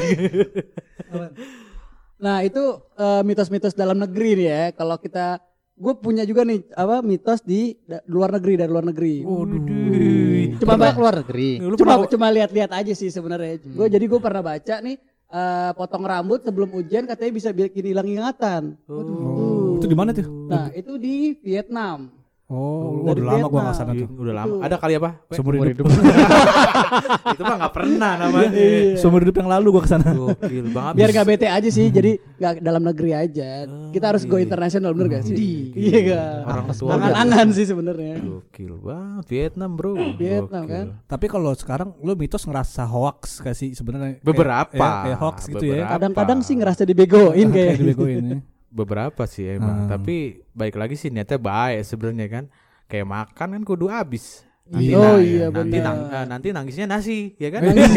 Nah 2.19 2.43
itu 2.43 2.59
eh, 2.99 3.21
mitos-mitos 3.23 3.71
dalam 3.71 3.95
negeri 3.95 4.35
nih 4.35 4.47
ya. 4.51 4.63
Kalau 4.75 4.99
kita, 4.99 5.39
gue 5.79 5.93
punya 5.95 6.21
juga 6.21 6.43
nih 6.43 6.67
apa 6.73 6.99
mitos 6.99 7.39
di 7.41 7.71
da- 7.81 8.03
luar 8.05 8.29
negeri 8.29 8.53
dari 8.55 8.67
luar 8.67 8.85
negeri. 8.85 9.23
Waduh. 9.23 10.59
Cuma 10.59 10.75
ba- 10.75 10.91
keluar 10.91 11.15
negeri. 11.17 11.49
Lu 11.57 11.73
cuma 11.73 11.95
pernah- 11.97 12.11
cuma 12.11 12.27
lihat-lihat 12.29 12.71
aja 12.73 12.93
sih 12.93 13.07
sebenarnya. 13.07 13.63
Gue 13.63 13.87
jadi 13.87 14.03
gue 14.03 14.19
pernah 14.19 14.43
baca 14.43 14.75
nih 14.77 14.99
eh, 15.29 15.71
potong 15.73 16.03
rambut 16.03 16.41
sebelum 16.41 16.69
ujian 16.73 17.05
katanya 17.05 17.31
bisa 17.31 17.49
bikin 17.49 17.85
hilang 17.87 18.05
ingatan. 18.05 18.75
Oh, 18.85 19.77
itu 19.77 19.87
di 19.87 19.95
mana 19.95 20.11
tuh? 20.11 20.25
Nah 20.25 20.67
itu 20.73 20.97
di 20.97 21.39
Vietnam. 21.39 22.18
Oh, 22.49 23.05
udah 23.05 23.13
lama 23.13 23.45
gua 23.45 23.61
Vietnam. 23.61 23.61
nggak 23.61 23.77
sana 23.77 23.91
tuh. 23.93 24.09
Udah 24.17 24.33
lama. 24.33 24.53
Ada 24.65 24.75
kali 24.75 24.93
apa? 24.97 25.09
Seumur 25.37 25.53
hidup. 25.61 25.85
itu 27.37 27.43
mah 27.45 27.55
nggak 27.61 27.73
pernah 27.73 28.11
namanya. 28.17 28.49
Seumur 28.97 29.21
hidup 29.21 29.37
yang 29.37 29.49
lalu 29.49 29.67
gua 29.69 29.83
ke 29.85 29.89
sana. 29.89 30.09
Gokil 30.09 30.65
banget. 30.73 30.93
Biar 30.97 31.09
gak 31.13 31.27
bete 31.29 31.45
aja 31.45 31.69
sih, 31.69 31.93
jadi 31.93 32.17
gak 32.35 32.57
dalam 32.59 32.81
negeri 32.81 33.11
aja. 33.13 33.69
Kita 33.93 34.05
harus 34.09 34.25
go 34.25 34.41
internasional 34.41 34.97
bener 34.97 35.21
gak 35.21 35.29
sih? 35.29 35.37
Iya 35.71 35.99
gak? 36.09 36.33
Orang 36.43 36.65
tua 36.73 36.89
Angan-angan 36.97 37.47
sih 37.53 37.65
sebenarnya. 37.65 38.17
Gokil 38.17 38.73
banget 38.81 39.25
Vietnam, 39.29 39.71
Bro. 39.77 39.93
Vietnam, 40.17 40.63
kan? 40.65 40.85
Tapi 41.05 41.25
kalau 41.29 41.53
sekarang 41.53 41.93
lu 42.01 42.17
mitos 42.17 42.41
ngerasa 42.43 42.81
hoax 42.83 43.39
gak 43.39 43.53
sih 43.53 43.77
sebenarnya? 43.77 44.17
Kayak- 44.17 44.25
Beberapa. 44.25 44.73
ya, 44.75 44.89
kayak 45.05 45.19
hoax 45.21 45.37
gitu 45.47 45.65
ya. 45.67 45.85
Kadang-kadang 45.87 46.39
sih 46.41 46.57
ngerasa 46.57 46.81
dibegoin 46.81 47.47
Kayak 47.49 47.53
kayak. 47.53 47.77
dibegoin 47.77 48.23
ya. 48.25 48.39
Beberapa 48.69 49.25
sih 49.25 49.49
emang, 49.49 49.85
Hmm. 49.85 49.89
tapi 49.89 50.15
baik 50.51 50.75
lagi 50.75 50.93
sih 50.93 51.09
niatnya 51.09 51.35
baik 51.35 51.81
sebenarnya 51.83 52.27
kan. 52.29 52.43
Kayak 52.85 53.07
makan 53.07 53.47
kan 53.53 53.63
kudu 53.63 53.85
habis. 53.87 54.45
Iya. 54.69 54.93
nang- 54.93 55.01
Oh 55.01 55.17
iya, 55.17 55.45
nanti, 55.49 55.77
nang- 55.79 56.05
eh, 56.07 56.25
nanti 56.27 56.47
nangisnya 56.53 56.85
nasi, 56.85 57.33
ya 57.35 57.49
kan? 57.49 57.65
Nangis. 57.65 57.89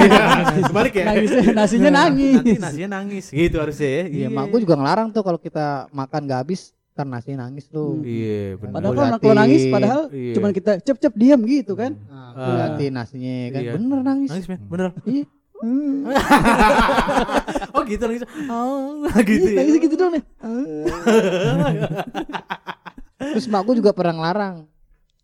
Sebalik 0.65 0.93
ya. 0.95 1.05
Nangisnya- 1.07 1.53
nasinya 1.53 1.91
nangis. 1.93 2.35
Nanti 2.35 2.57
nasinya 2.57 2.89
nangis, 2.95 3.25
gitu 3.29 3.57
harusnya 3.61 3.89
ya. 3.89 4.03
Iya, 4.09 4.27
mak 4.27 4.49
gue 4.49 4.61
juga 4.61 4.75
ngelarang 4.75 5.13
tuh 5.13 5.21
kalau 5.21 5.37
kita 5.37 5.67
makan 5.93 6.25
gak 6.25 6.41
habis, 6.41 6.73
ntar 6.93 7.05
nasi 7.05 7.37
nangis 7.37 7.69
tuh. 7.69 8.01
Iya, 8.01 8.57
benar. 8.57 8.73
Padahal 8.81 9.21
kalau 9.21 9.35
nangis, 9.35 9.63
padahal 9.69 10.01
Iya. 10.09 10.33
cuman 10.33 10.51
kita 10.51 10.73
cep-cep 10.79 11.13
diam 11.13 11.41
gitu 11.43 11.73
kan. 11.75 11.93
Nah, 12.03 12.33
gua 12.33 12.53
liatin 12.55 12.93
nasinya 12.95 13.37
kan, 13.51 13.61
Iya. 13.61 13.73
bener 13.77 13.99
nangis. 14.03 14.29
Nangis, 14.29 14.47
men. 14.47 14.59
Bener. 14.65 14.89
Iya. 15.05 15.25
oh, 17.75 17.83
gitu 17.87 18.03
nangis. 18.03 18.27
Oh, 18.46 19.07
gitu 19.22 19.46
Iya, 19.46 19.55
ya. 19.55 19.59
nangis 19.62 19.77
gitu 19.79 19.94
dong 19.94 20.11
nih. 20.12 20.22
Terus 23.33 23.46
mak 23.46 23.62
gue 23.64 23.79
juga 23.79 23.94
pernah 23.94 24.14
ngelarang. 24.18 24.66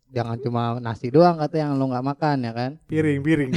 Jangan 0.08 0.36
cuma 0.40 0.62
nasi 0.78 1.10
doang 1.10 1.36
kata 1.36 1.58
yang 1.58 1.74
lo 1.74 1.84
nggak 1.86 2.06
makan 2.06 2.36
ya 2.40 2.52
kan. 2.54 2.70
Piring, 2.86 3.18
piring. 3.20 3.50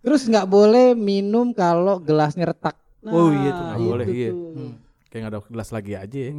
Terus 0.00 0.22
nggak 0.24 0.46
boleh 0.46 0.94
minum 0.94 1.50
kalau 1.50 1.98
gelasnya 1.98 2.46
retak. 2.46 2.78
Oh, 3.04 3.28
iya 3.28 3.50
tuh, 3.52 3.64
nggak 3.66 3.76
Nah, 3.76 3.84
boleh, 3.84 4.06
iya. 4.08 4.30
Hmm. 4.32 4.72
Kayak 5.12 5.20
nggak 5.20 5.32
ada 5.32 5.40
gelas 5.44 5.68
lagi 5.68 5.92
aja 5.92 6.16
ya. 6.16 6.32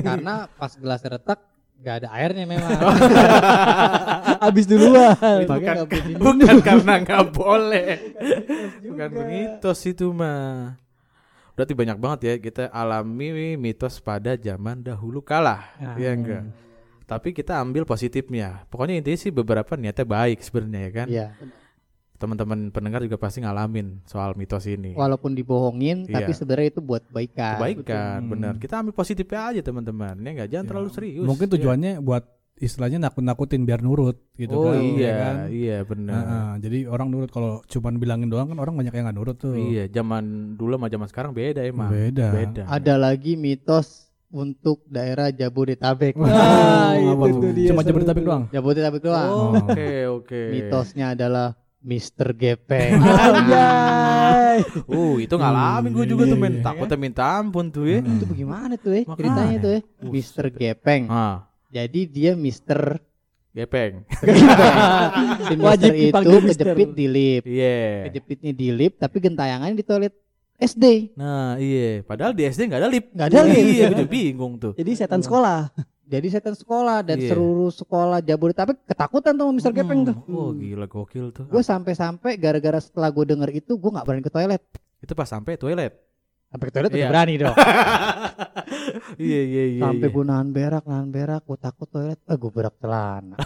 Karena 0.00 0.34
pas 0.46 0.72
gelasnya 0.78 1.18
retak 1.18 1.38
Gak 1.82 1.94
ada 2.04 2.08
airnya 2.14 2.44
memang. 2.46 2.70
Habis 4.44 4.64
duluan. 4.68 5.44
Bukan, 5.44 5.76
bukan 6.16 6.56
karena 6.62 6.94
nggak 7.02 7.24
boleh. 7.34 8.14
bukan 8.88 9.10
mitos 9.28 9.80
itu 9.84 10.08
mah. 10.14 10.78
Berarti 11.54 11.72
banyak 11.74 11.98
banget 11.98 12.20
ya 12.26 12.34
kita 12.42 12.62
alami 12.74 13.54
mitos 13.54 14.02
pada 14.02 14.34
zaman 14.34 14.82
dahulu 14.82 15.22
kala. 15.22 15.70
Nah. 15.78 15.96
Ya 15.98 16.10
enggak. 16.14 16.50
Tapi 17.04 17.36
kita 17.36 17.60
ambil 17.60 17.84
positifnya. 17.84 18.64
Pokoknya 18.72 18.98
intinya 18.98 19.18
sih 19.20 19.30
beberapa 19.30 19.76
niatnya 19.76 20.06
baik 20.08 20.40
sebenarnya 20.40 20.80
ya 20.80 20.90
kan. 20.90 21.06
Iya. 21.10 21.26
Teman-teman 22.24 22.72
pendengar 22.72 23.04
juga 23.04 23.20
pasti 23.20 23.44
ngalamin 23.44 24.00
soal 24.08 24.32
mitos 24.32 24.64
ini. 24.64 24.96
Walaupun 24.96 25.36
dibohongin, 25.36 26.08
Iya. 26.08 26.14
tapi 26.18 26.32
sebenarnya 26.32 26.68
itu 26.72 26.80
buat 26.80 27.04
kebaikan. 27.04 27.60
Kebaikan, 27.60 28.18
Hmm. 28.24 28.30
benar. 28.32 28.52
Kita 28.56 28.80
ambil 28.80 28.96
positifnya 28.96 29.52
aja 29.52 29.60
teman-teman. 29.60 30.16
Ya 30.18 30.30
enggak, 30.32 30.48
jangan 30.48 30.64
Ya. 30.64 30.70
terlalu 30.72 30.88
serius. 30.90 31.26
Mungkin 31.28 31.46
Ya. 31.46 31.52
tujuannya 31.52 31.92
buat 32.00 32.24
istilahnya 32.54 33.02
nakut-nakutin 33.02 33.66
biar 33.66 33.82
nurut 33.82 34.14
gitu 34.38 34.54
oh 34.54 34.70
kan. 34.70 34.78
iya, 34.78 35.02
ya 35.04 35.14
kan? 35.18 35.34
iya 35.50 35.78
benar. 35.82 36.14
Heeh, 36.16 36.50
jadi 36.62 36.78
orang 36.86 37.08
nurut 37.10 37.28
kalau 37.28 37.60
cuman 37.66 37.98
bilangin 37.98 38.30
doang 38.30 38.46
kan 38.46 38.56
orang 38.56 38.78
banyak 38.78 38.94
yang 38.94 39.04
nggak 39.04 39.18
nurut 39.18 39.36
tuh. 39.36 39.58
Iya, 39.58 39.90
zaman 39.90 40.54
dulu 40.54 40.78
sama 40.78 40.86
zaman 40.86 41.08
sekarang 41.10 41.30
beda 41.34 41.60
emang. 41.60 41.90
Beda. 41.90 42.30
Beda. 42.30 42.62
Ada 42.64 42.94
lagi 42.94 43.34
mitos 43.34 44.06
untuk 44.30 44.86
daerah 44.86 45.34
Jabodetabek. 45.34 46.14
Nah, 46.14 46.94
Apa 46.94 47.26
itu 47.26 47.38
tuh 47.38 47.52
dia 47.54 47.68
Cuma 47.74 47.82
Jabodetabek 47.82 48.22
doang. 48.22 48.44
Jabodetabek 48.50 49.02
doang. 49.02 49.30
Oh, 49.30 49.50
Oke, 49.66 49.90
oke. 50.06 50.42
Mitosnya 50.50 51.14
adalah 51.14 51.58
Mr. 51.84 52.32
Gepeng. 52.32 52.96
Anjay. 52.96 54.58
Uh, 54.88 55.20
itu 55.20 55.34
ngalamin 55.36 55.92
gue 55.92 56.06
juga 56.08 56.24
tuh 56.24 56.38
men. 56.40 56.58
Iya, 56.58 56.64
Takutnya 56.64 56.96
minta 56.96 57.24
ampun 57.36 57.68
tuh 57.68 57.84
ya. 57.84 58.00
itu 58.00 58.24
bagaimana 58.24 58.74
tuh 58.80 58.92
ya? 58.96 59.02
Makanya. 59.04 59.18
Ceritanya 59.20 59.56
tuh 59.60 59.70
ya. 59.70 59.80
Mr. 60.00 60.44
Gepeng. 60.48 61.02
Ah, 61.12 61.36
Jadi 61.68 62.00
dia 62.08 62.32
Mr. 62.32 62.80
gepeng. 63.54 64.02
si 65.46 65.54
Wajib 65.60 65.92
Mr. 65.94 66.10
itu 66.10 66.34
Mister. 66.42 66.66
kejepit 66.74 66.90
di 66.96 67.06
lip. 67.06 67.42
Iya. 67.46 68.10
Kejepitnya 68.10 68.52
di 68.56 68.68
lip 68.74 68.92
tapi 68.98 69.16
gentayangannya 69.22 69.76
di 69.78 69.86
toilet 69.86 70.14
SD. 70.58 71.14
Nah, 71.14 71.54
iya. 71.60 72.02
Padahal 72.02 72.34
di 72.34 72.48
SD 72.48 72.66
nggak 72.66 72.80
ada 72.80 72.90
lip. 72.90 73.12
Nggak 73.14 73.28
ada 73.30 73.40
lip. 73.46 73.62
Iya, 73.62 73.86
gue 73.92 74.08
bingung 74.08 74.58
tuh. 74.58 74.72
Jadi 74.74 74.90
setan 74.96 75.22
sekolah. 75.22 75.70
Jadi 76.04 76.26
setan 76.28 76.52
sekolah 76.52 77.00
dan 77.00 77.16
Iya. 77.16 77.32
seluruh 77.32 77.72
sekolah 77.72 78.20
Jabodetabek 78.20 78.76
ketakutan 78.84 79.32
tuh 79.32 79.48
sama 79.48 79.56
Mr. 79.56 79.72
Gepeng 79.72 80.00
tuh. 80.04 80.16
Hmm, 80.28 80.36
Oh, 80.36 80.50
gila 80.52 80.84
gokil 80.84 81.32
tuh. 81.32 81.48
Gue 81.48 81.64
sampai-sampai 81.64 82.36
gara-gara 82.36 82.76
setelah 82.76 83.08
gue 83.08 83.24
denger 83.24 83.50
itu 83.56 83.72
gue 83.74 83.90
nggak 83.90 84.04
berani 84.04 84.20
ke 84.20 84.28
toilet. 84.28 84.60
Itu 85.00 85.16
pas 85.16 85.24
sampai 85.24 85.56
toilet. 85.56 85.96
Sampai 86.52 86.66
ke 86.68 86.72
toilet 86.76 86.90
Iya. 86.92 86.98
udah 87.00 87.10
berani 87.10 87.34
dong. 87.40 87.56
Iya, 89.14 89.40
iya, 89.46 89.64
iya. 89.74 89.80
sampai 89.80 90.08
iya. 90.08 90.14
gue 90.14 90.24
nahan 90.26 90.48
berak, 90.50 90.84
nahan 90.84 91.08
berak, 91.08 91.42
gue 91.46 91.58
takut 91.58 91.88
toilet. 91.88 92.20
Eh 92.26 92.36
gue 92.36 92.50
berak 92.52 92.74
celana. 92.78 93.36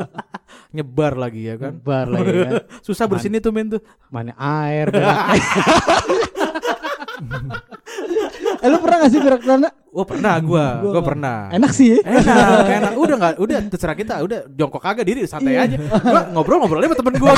nyebar 0.76 1.14
lagi 1.14 1.46
ya 1.46 1.54
kan. 1.56 1.72
Bar 1.78 2.06
lagi 2.10 2.32
kan. 2.34 2.52
Susah 2.86 3.06
bersihin 3.06 3.38
tuh 3.38 3.52
men 3.54 3.78
tuh. 3.78 3.82
Mana 4.10 4.32
air 4.36 4.90
berak. 4.90 5.38
Eh 8.60 8.68
lu 8.68 8.76
pernah 8.80 8.96
gak 9.04 9.10
sih 9.12 9.20
berak 9.20 9.40
celana? 9.40 9.68
Oh, 9.96 10.04
pernah 10.04 10.36
gua. 10.44 10.84
Gua 10.84 11.00
Gua 11.00 11.04
pernah. 11.04 11.48
Enak 11.48 11.72
sih 11.72 11.96
enak 12.04 12.68
enak 12.68 12.92
udah 13.00 13.16
nggak 13.16 13.34
udah 13.40 13.56
terserah 13.72 13.96
kita 13.96 14.20
udah 14.20 14.44
jongkok 14.52 14.84
kagak 14.84 15.08
diri 15.08 15.24
santai 15.24 15.56
aja 15.56 15.80
gua 15.80 16.28
ngobrol 16.36 16.60
ngobrol 16.60 16.84
aja 16.84 16.92
sama 16.92 16.96
temen 17.00 17.14
gua 17.16 17.32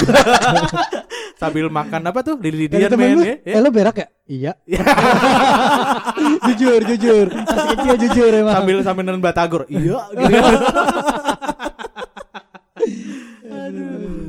sambil 1.38 1.70
makan 1.70 2.02
apa 2.10 2.18
tuh 2.26 2.34
lidi-lidian 2.34 2.90
Kata 2.90 2.98
temen 2.98 3.06
men 3.06 3.14
lu, 3.14 3.22
ya, 3.22 3.36
ya. 3.46 3.54
Eh 3.54 3.60
lu 3.62 3.70
berak 3.70 3.94
ya? 3.94 4.10
Iya. 4.26 4.52
jujur, 6.50 6.82
jujur. 6.82 7.30
Masih 7.30 7.68
kecil 7.78 7.94
jujur 8.02 8.30
emang. 8.34 8.54
sambil 8.58 8.82
sambil 8.82 9.06
nelen 9.06 9.22
batagor 9.22 9.62
iya 9.70 10.02
gitu 10.18 10.38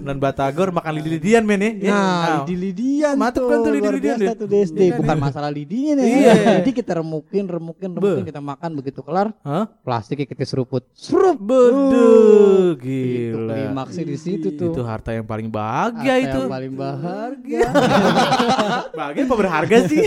dan 0.09 0.17
batagor 0.17 0.73
makan 0.73 0.97
lidi-lidian 0.97 1.45
men 1.45 1.61
ya 1.61 1.71
Nah, 1.85 2.41
di 2.41 2.57
lidian 2.57 3.13
Mantep 3.13 3.39
tuh, 3.39 3.47
kan 3.47 3.57
tuh 3.61 3.71
lidi-lidian 3.71 4.17
biasa 4.17 4.31
deh. 4.33 4.37
tuh. 4.41 4.47
Iya 4.49 4.65
kan, 4.65 4.97
Bukan 4.97 5.13
iya. 5.13 5.21
masalah 5.21 5.49
lidinya 5.49 5.93
nih. 5.95 6.05
Iya. 6.09 6.33
Jadi 6.59 6.71
kita 6.73 6.91
remukin, 6.97 7.45
remukin, 7.45 7.89
remukin, 7.91 8.23
kita 8.25 8.41
makan 8.41 8.69
begitu 8.73 8.99
kelar, 8.99 9.29
Hah? 9.41 9.69
plastiknya 9.79 10.25
kita 10.25 10.41
seruput. 10.43 10.81
Serup. 10.91 11.37
Beduh, 11.37 12.73
gila. 12.75 13.53
klimaksnya 13.53 14.03
di 14.03 14.17
situ 14.17 14.49
tuh. 14.51 14.71
Itu 14.71 14.81
harta 14.81 15.11
yang 15.11 15.23
paling 15.23 15.45
bahagia 15.47 16.09
Harta 16.11 16.25
itu. 16.25 16.37
yang 16.39 16.49
paling 16.49 16.73
berharga. 16.73 17.61
Bahagia 18.97 19.21
apa 19.23 19.35
berharga 19.35 19.77
sih? 19.85 20.01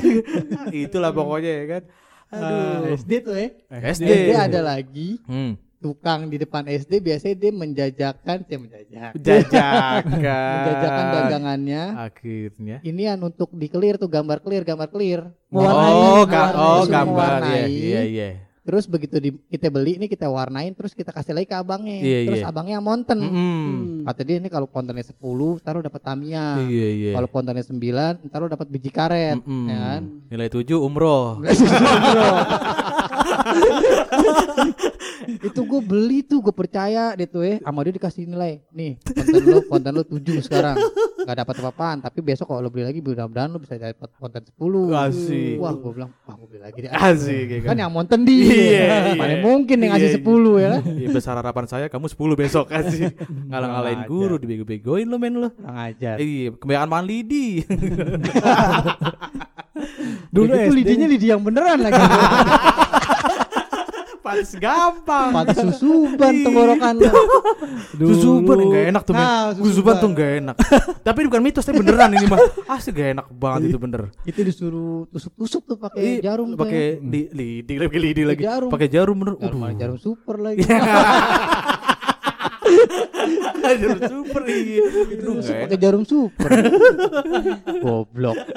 Itulah 0.73 1.11
pokoknya 1.11 1.53
ya 1.53 1.67
kan. 1.69 1.83
Ah, 2.29 2.41
Aduh. 2.81 2.97
SD 2.97 3.13
tuh 3.21 3.35
ya. 3.35 3.49
SD. 3.93 4.09
SD 4.09 4.33
ada 4.33 4.61
lagi 4.61 5.21
Hmm. 5.25 5.53
Tukang 5.83 6.31
di 6.31 6.39
depan 6.39 6.63
SD 6.65 7.03
biasanya 7.03 7.35
dia 7.35 7.51
menjajakan, 7.51 8.37
saya 8.47 8.59
menjajak. 8.59 9.11
Jajakan. 9.19 10.03
menjajakan 10.07 11.05
dagangannya. 11.11 11.83
Akhirnya. 11.99 12.77
Inian 12.81 13.19
untuk 13.19 13.51
di 13.51 13.67
clear 13.67 13.99
tuh 13.99 14.07
gambar 14.07 14.39
clear, 14.39 14.63
gambar 14.63 14.89
clear. 14.89 15.27
Mewarnai, 15.51 15.93
Oh, 15.93 16.23
ga- 16.25 16.55
oh 16.55 16.85
gambar 16.87 17.41
ya. 17.45 17.67
Iya, 17.67 18.03
iya. 18.07 18.29
Terus 18.63 18.87
begitu 18.87 19.19
di, 19.19 19.35
kita 19.51 19.75
beli 19.75 19.99
ini 19.99 20.07
kita 20.07 20.31
warnain 20.31 20.71
terus 20.71 20.95
kita 20.95 21.11
kasih 21.11 21.35
lagi 21.35 21.51
ke 21.51 21.57
abangnya. 21.59 21.99
Iya, 21.99 22.19
terus 22.31 22.41
iya. 22.41 22.47
abangnya 22.47 22.79
monten. 22.79 23.19
Mm-mm. 23.19 24.07
Kata 24.07 24.23
dia 24.23 24.39
ini 24.39 24.47
kalau 24.47 24.71
kontennya 24.71 25.03
10 25.03 25.19
taruh 25.59 25.83
dapat 25.83 25.99
Tamiya. 25.99 26.63
Iya, 26.63 26.89
iya. 26.95 27.13
Kalau 27.19 27.27
kontennya 27.27 27.67
9 27.67 28.31
taruh 28.31 28.47
dapat 28.47 28.71
biji 28.71 28.95
karet, 28.95 29.43
Mm-mm. 29.43 29.67
ya 29.67 29.77
kan? 29.83 30.03
Nilai 30.31 30.47
7 30.47 30.79
umroh. 30.79 31.43
itu 35.43 35.61
gue 35.61 35.81
beli 35.81 36.19
tuh 36.23 36.41
gue 36.41 36.51
percaya 36.51 37.13
deh 37.13 37.25
tuh 37.25 37.43
ya 37.43 37.57
sama 37.61 37.83
dia 37.83 37.93
dikasih 37.93 38.25
nilai 38.25 38.61
nih 38.69 38.97
konten 39.05 39.43
lu 39.45 39.59
konten 39.63 39.91
lu 39.93 40.03
7 40.03 40.43
sekarang 40.43 40.77
nggak 41.23 41.37
dapat 41.39 41.55
apa-apaan 41.57 41.97
tapi 42.01 42.19
besok 42.21 42.47
kalau 42.47 42.61
lo 42.61 42.69
beli 42.69 42.85
lagi 42.85 42.99
mudah-mudahan 42.99 43.47
lu 43.47 43.57
bisa 43.57 43.77
dapat 43.77 44.09
konten 44.13 44.41
10 44.43 44.53
Asik. 44.93 45.55
wah 45.57 45.73
gue 45.73 45.91
bilang 45.93 46.11
wah 46.21 46.35
gue 46.35 46.47
beli 46.49 46.61
lagi 46.61 46.79
deh 46.81 46.91
Asik 46.91 47.47
ya 47.47 47.59
kan 47.61 47.69
kan. 47.69 47.77
yang 47.79 47.91
monten 47.91 48.21
di 48.23 48.35
Iya, 48.43 49.15
mana 49.15 49.33
iya. 49.33 49.41
mungkin 49.41 49.77
yang 49.79 49.91
ngasih 49.93 50.09
Iya, 50.13 50.19
10 50.19 50.57
ya 50.57 50.69
kan 50.69 50.81
Iya, 50.93 51.07
besar 51.11 51.35
harapan 51.37 51.65
saya 51.67 51.87
kamu 51.87 52.07
10 52.09 52.37
besok 52.37 52.65
kasih. 52.73 53.13
Ngalang-ngalain 53.47 54.01
guru 54.05 54.35
dibego-begoin 54.37 55.05
lo 55.05 55.17
men 55.17 55.37
lo. 55.37 55.49
kurang 55.53 55.79
ajar 55.81 56.17
Iya, 56.19 56.53
kebanyakan 56.53 56.89
makan 56.89 57.07
lidi. 57.07 57.47
dulu 60.29 60.49
itu 60.49 60.59
SD. 60.65 60.75
lidinya 60.75 61.07
lidi 61.07 61.27
yang 61.29 61.41
beneran 61.41 61.79
lagi 61.81 62.03
gampang. 64.59 65.31
Pantes 65.31 65.57
susuban 65.59 66.33
tenggorokan 66.43 66.95
lu. 66.99 67.11
Susuban 68.11 68.59
enggak 68.59 68.85
enak 68.91 69.03
tuh. 69.03 69.15
Nah, 69.15 69.55
Susuban 69.55 69.67
susuban. 69.69 69.95
tuh 69.99 70.09
enggak 70.13 70.31
enak. 70.43 70.57
Tapi 71.01 71.19
bukan 71.27 71.41
mitos, 71.41 71.65
tapi 71.65 71.79
beneran 71.79 72.11
ini 72.13 72.27
mah. 72.27 72.41
Asli 72.67 72.91
gak 72.91 73.09
enak 73.15 73.27
banget 73.31 73.61
itu 73.71 73.79
bener. 73.79 74.03
itu 74.23 74.41
disuruh 74.43 75.05
tusuk-tusuk 75.09 75.63
tuh 75.67 75.77
pakai 75.77 76.19
jarum 76.21 76.55
ya. 76.55 76.59
pakai 76.59 76.85
li, 77.01 77.23
lidi 77.31 77.75
lagi 77.79 77.99
lidi 77.99 78.23
lagi. 78.23 78.43
Pakai 78.45 78.89
jarum 78.89 79.17
bener. 79.19 79.35
jarum, 79.39 79.61
jarum 79.77 79.97
super 79.99 80.37
lagi 80.39 80.63
jarum 83.63 84.01
super 84.05 84.43
iya. 84.49 84.85
Tusuk 85.23 85.53
enggak 85.53 85.69
pakai 85.69 85.79
jarum 85.79 86.05
super 86.05 86.51
goblok 87.85 88.39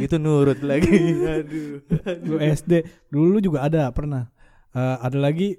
Gitu 0.00 0.16
nurut 0.20 0.60
lagi. 0.64 0.96
Aduh. 1.24 1.80
Lu 2.24 2.36
SD 2.40 2.84
dulu 3.10 3.40
juga 3.40 3.66
ada 3.66 3.90
pernah. 3.90 4.28
Eh, 4.74 4.96
ada 5.00 5.18
lagi 5.18 5.56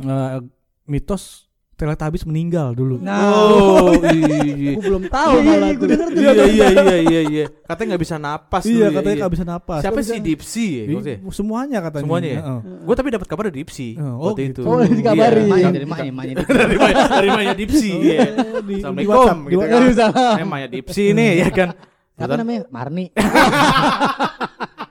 eh, 0.00 0.38
mitos 0.86 1.43
Teletubbies 1.74 2.22
meninggal 2.22 2.70
dulu. 2.70 3.02
Oh, 3.02 3.90
iya. 4.14 4.78
Gue 4.78 4.82
belum 4.84 5.10
tahu 5.10 5.32
Iya, 5.34 5.42
malah 5.42 5.68
iya, 5.68 5.80
denger 5.82 6.08
tuh. 6.08 6.20
Iya 6.22 6.32
iya 6.46 6.66
iya 6.70 6.96
iya 7.02 7.20
iya. 7.26 7.44
Katanya 7.66 7.86
nggak 7.90 8.02
bisa 8.02 8.16
napas 8.16 8.62
iya 8.62 8.70
dulu 8.70 8.78
ya, 8.78 8.88
katanya 8.94 9.10
iya. 9.10 9.20
nggak 9.20 9.32
bisa 9.34 9.44
napas. 9.44 9.80
Siapa 9.82 10.00
sih 10.00 10.18
Dipsy 10.22 10.66
ya? 10.70 10.84
Semuanya 11.28 11.78
katanya. 11.82 12.04
Semuanya 12.06 12.28
ya? 12.30 12.40
Heeh. 12.46 12.60
Gue 12.86 12.94
tapi 12.94 13.08
dapat 13.10 13.26
kabar 13.26 13.42
dari 13.50 13.58
Dipsy 13.60 13.88
Oh, 13.98 14.30
waktu 14.30 14.40
gitu. 14.54 14.62
itu. 14.62 14.70
Oh, 14.70 14.78
dikabari. 14.80 15.42
Iya. 15.50 15.68
Dari 15.74 15.86
maknya 15.86 16.12
maknya 16.14 16.34
dari 16.62 16.76
Maya, 16.78 17.04
dari 17.10 17.28
Maya 17.34 17.52
Dipsy. 17.58 17.90
Iya. 17.90 18.18
di- 18.22 18.62
di 18.64 18.74
Assalamualaikum 18.78 19.36
gitu 19.50 19.64
kan. 19.66 20.46
Maya 20.46 20.66
Dipsy 20.70 21.04
nih 21.10 21.30
ya 21.42 21.48
kan. 21.50 21.68
Siapa 22.14 22.34
namanya? 22.38 22.62
Marni. 22.70 23.10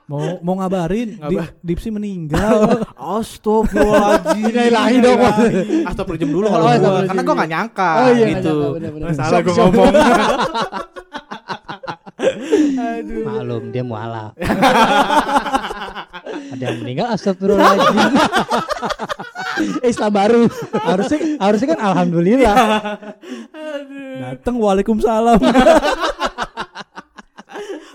Mau 0.03 0.35
mau 0.39 0.55
ngabarin 0.57 1.15
di. 1.17 1.35
Dipsy 1.59 1.87
meninggal. 1.87 2.83
Astagfirullahaladzim. 2.99 4.43
Innalillahi 4.45 4.95
dong. 4.99 5.19
Astagfirullahaladzim 5.87 6.29
dulu 6.29 6.45
kalau 6.47 6.59
Oh, 6.59 6.59
gua. 6.59 6.73
astagfirullahaladzim. 6.73 7.09
Karena 7.09 7.21
gua 7.23 7.35
gak 7.35 7.49
nyangka 7.49 7.89
Oh, 7.89 8.03
iya, 8.03 8.11
nggak 8.13 8.29
gitu. 8.29 8.51
nyangka, 8.51 8.73
bener-bener. 8.75 9.07
Salah 9.15 9.39
gua 9.41 9.53
ngomong. 9.57 9.93
Malum 13.23 13.63
dia 13.69 13.81
mualaf. 13.81 14.31
Ada 16.53 16.63
yang 16.63 16.77
meninggal 16.81 17.07
astagfirullahaladzim. 17.13 18.09
Islam 19.85 20.11
baru. 20.11 20.43
harusnya 20.73 21.19
harusnya 21.37 21.67
kan 21.71 21.79
alhamdulillah. 21.81 22.55
Datang 24.19 24.55
Waalaikumsalam. 24.57 25.39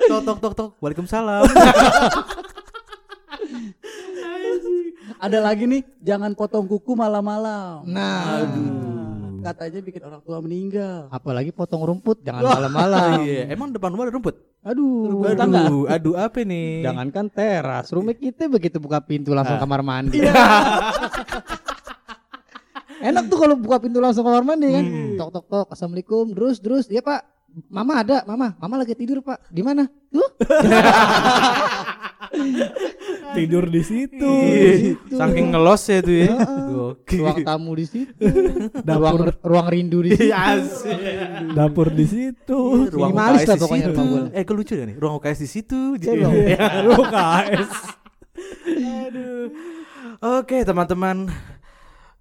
Tok 0.09 0.21
tok 0.25 0.39
tok 0.41 0.55
tok. 0.55 0.71
Waalaikumsalam. 0.79 1.43
Ada 5.19 5.39
lagi 5.43 5.67
nih, 5.67 5.83
jangan 6.01 6.31
potong 6.33 6.65
kuku 6.65 6.95
malam-malam. 6.95 7.83
Nah, 7.85 8.47
Katanya 9.39 9.81
bikin 9.81 10.03
orang 10.03 10.21
tua 10.21 10.39
meninggal. 10.39 11.07
apalagi 11.11 11.51
potong 11.51 11.83
rumput 11.83 12.23
jangan 12.23 12.43
malam-malam. 12.45 13.23
Iya, 13.23 13.43
emang 13.49 13.71
depan 13.71 13.91
rumah 13.91 14.07
ada 14.07 14.15
rumput? 14.15 14.35
Aduh, 14.61 15.23
tangga. 15.33 15.65
Aduh, 15.65 15.87
aduh 15.87 16.15
apa 16.17 16.43
nih? 16.43 16.83
Jangankan 16.83 17.27
teras, 17.29 17.87
rumah 17.89 18.13
kita 18.13 18.47
begitu 18.47 18.77
buka 18.77 18.99
pintu 18.99 19.31
langsung 19.33 19.57
Ah. 19.57 19.63
kamar 19.63 19.81
mandi. 19.81 20.19
Enak 22.99 23.31
tuh 23.31 23.39
kalau 23.39 23.55
buka 23.55 23.79
pintu 23.79 24.03
langsung 24.03 24.23
kamar 24.23 24.43
mandi 24.43 24.69
kan. 24.69 24.85
Tok 25.17 25.31
tok 25.33 25.47
tok, 25.47 25.67
assalamualaikum, 25.71 26.25
terus 26.31 26.57
terus, 26.59 26.85
iya 26.89 26.99
pak, 26.99 27.23
mama 27.67 28.01
ada, 28.01 28.23
mama, 28.25 28.55
mama 28.57 28.75
lagi 28.79 28.95
tidur 28.95 29.19
pak, 29.21 29.41
di 29.49 29.63
mana? 29.63 29.89
Tuh, 30.09 30.29
Tidur 33.29 33.69
di 33.69 33.83
situ. 33.83 34.25
Iya, 34.25 34.95
Saking 35.11 35.53
ngelos 35.53 35.83
ya 35.85 35.99
tuh 36.01 36.17
ya. 36.17 36.33
Gokil. 36.69 37.19
ruang 37.21 37.39
tamu 37.43 37.73
di 37.75 37.87
situ, 37.87 38.13
Dapur. 38.81 39.01
ruang 39.01 39.19
ruang 39.43 39.67
rindu 39.69 39.99
di 40.03 40.11
situ. 40.13 40.29
Iya, 40.29 40.37
asik. 40.57 40.99
Dapur 41.53 41.89
di 41.91 42.07
situ. 42.07 42.61
Ruang 42.89 43.13
Minimalis 43.13 43.41
UKS 43.43 43.49
lah 43.49 43.57
di 43.57 43.63
pokoknya 43.63 43.87
situ. 43.87 43.99
rumah. 43.99 44.23
Eh, 44.33 44.45
kelucu 44.45 44.73
ya 44.75 44.85
nih. 44.87 44.97
Ruang 44.97 45.15
UKS 45.19 45.39
di 45.39 45.49
situ. 45.49 45.81
Iya, 45.97 46.29
Lu 46.85 46.97
KS. 47.05 47.73
Aduh. 48.69 49.45
Oke, 50.39 50.57
teman-teman. 50.63 51.17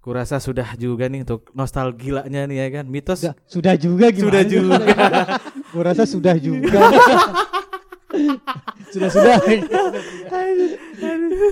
Kurasa 0.08 0.40
sudah 0.40 0.72
juga 0.80 1.04
nih 1.04 1.20
untuk 1.20 1.52
nostalgilanya 1.52 2.48
nih 2.48 2.56
ya 2.64 2.66
kan. 2.80 2.88
Mitos 2.88 3.20
Sudah, 3.20 3.36
sudah 3.44 3.74
juga 3.76 4.08
gimana? 4.08 4.40
Sudah 4.40 4.44
juga. 4.48 4.76
Gua 5.76 5.82
rasa 5.84 6.08
sudah 6.08 6.40
juga. 6.40 6.80
Sudah 8.88 9.12
sudah. 9.12 9.36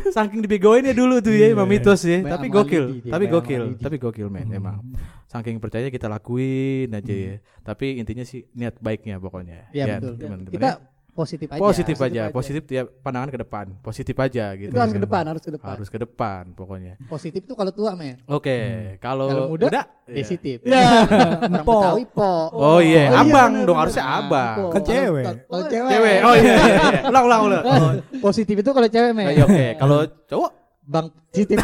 saking 0.09 0.40
dibegoin 0.40 0.88
ya 0.88 0.97
dulu 0.97 1.21
tuh 1.21 1.37
ya 1.37 1.53
sama 1.53 1.69
mitos 1.69 2.01
ya. 2.01 2.25
Tapi 2.25 2.49
gokil, 2.49 3.05
dia, 3.05 3.12
tapi 3.12 3.25
gokil, 3.29 3.64
tapi 3.77 3.97
gokil 4.01 4.33
men 4.33 4.49
emang. 4.57 4.81
Saking 5.29 5.61
percaya 5.61 5.92
kita 5.92 6.09
lakuin 6.09 6.88
aja 6.97 7.12
ya. 7.12 7.45
Tapi 7.61 8.01
intinya 8.01 8.25
sih 8.25 8.49
niat 8.57 8.81
baiknya 8.81 9.21
pokoknya. 9.21 9.69
Iya 9.77 10.01
betul. 10.01 10.16
teman-teman 10.16 10.49
Kita 10.49 10.69
ya. 10.81 10.96
Positif 11.16 11.48
aja. 11.48 11.61
positif, 11.64 11.96
positif 11.96 12.05
aja, 12.05 12.22
aja. 12.29 12.35
positif 12.37 12.62
ya 12.68 12.83
pandangan 12.85 13.33
ke 13.33 13.38
depan, 13.40 13.64
positif 13.81 14.16
aja 14.20 14.52
gitu. 14.52 14.68
Itu 14.68 14.76
harus 14.76 14.92
ke 14.92 15.00
depan, 15.00 15.22
harus 15.24 15.42
ke 15.42 15.52
depan. 15.57 15.68
Harus 15.72 15.88
ke 15.88 15.98
depan 15.98 16.42
pokoknya. 16.52 16.94
Positif 17.09 17.40
tuh 17.48 17.57
kalau 17.57 17.72
tua 17.72 17.96
men. 17.96 18.20
Oke, 18.29 18.57
kalau 19.00 19.26
Kalau 19.33 19.46
muda, 19.48 19.64
muda. 19.72 19.83
Positif. 20.05 20.61
Ya. 20.62 21.09
Orang 21.09 21.57
Empok. 21.64 21.81
Betawi 21.81 22.05
po. 22.12 22.33
Oh 22.52 22.79
iya, 22.85 23.09
Oh 23.09 23.16
iya, 23.16 23.24
abang 23.24 23.52
bener, 23.57 23.64
dong 23.64 23.74
bener. 23.74 23.83
harusnya 23.88 24.05
Nah, 24.05 24.18
abang. 24.20 24.57
Kan 24.70 24.83
cewek. 24.85 25.24
Kalau 25.48 25.64
cewek. 25.66 25.90
Cewek. 25.90 26.16
Oh 26.20 26.35
iya, 26.37 26.52
iya, 26.52 26.55
iya. 26.61 27.00
Ulang, 27.09 27.24
ulang, 27.24 27.40
ulang. 27.48 27.62
Positif 28.29 28.55
itu 28.61 28.70
kalau 28.76 28.88
cewek 28.92 29.11
men. 29.16 29.26
iya, 29.33 29.42
oke. 29.48 29.66
Kalau 29.81 29.98
cowok 30.29 30.50
Bang 30.87 31.11
positif. 31.35 31.59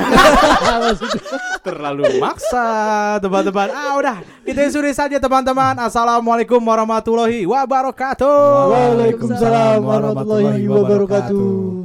terlalu 1.66 2.18
maksa 2.18 2.66
teman-teman 3.22 3.70
ah 3.70 3.94
udah 3.94 4.16
kita 4.42 4.66
suri 4.66 4.90
saja 4.90 5.22
teman-teman 5.22 5.78
assalamualaikum 5.78 6.58
warahmatullahi 6.58 7.46
wabarakatuh 7.46 8.66
Waalaikumsalam 8.66 9.78
warahmatullahi 9.78 10.66
wabarakatuh. 10.66 11.81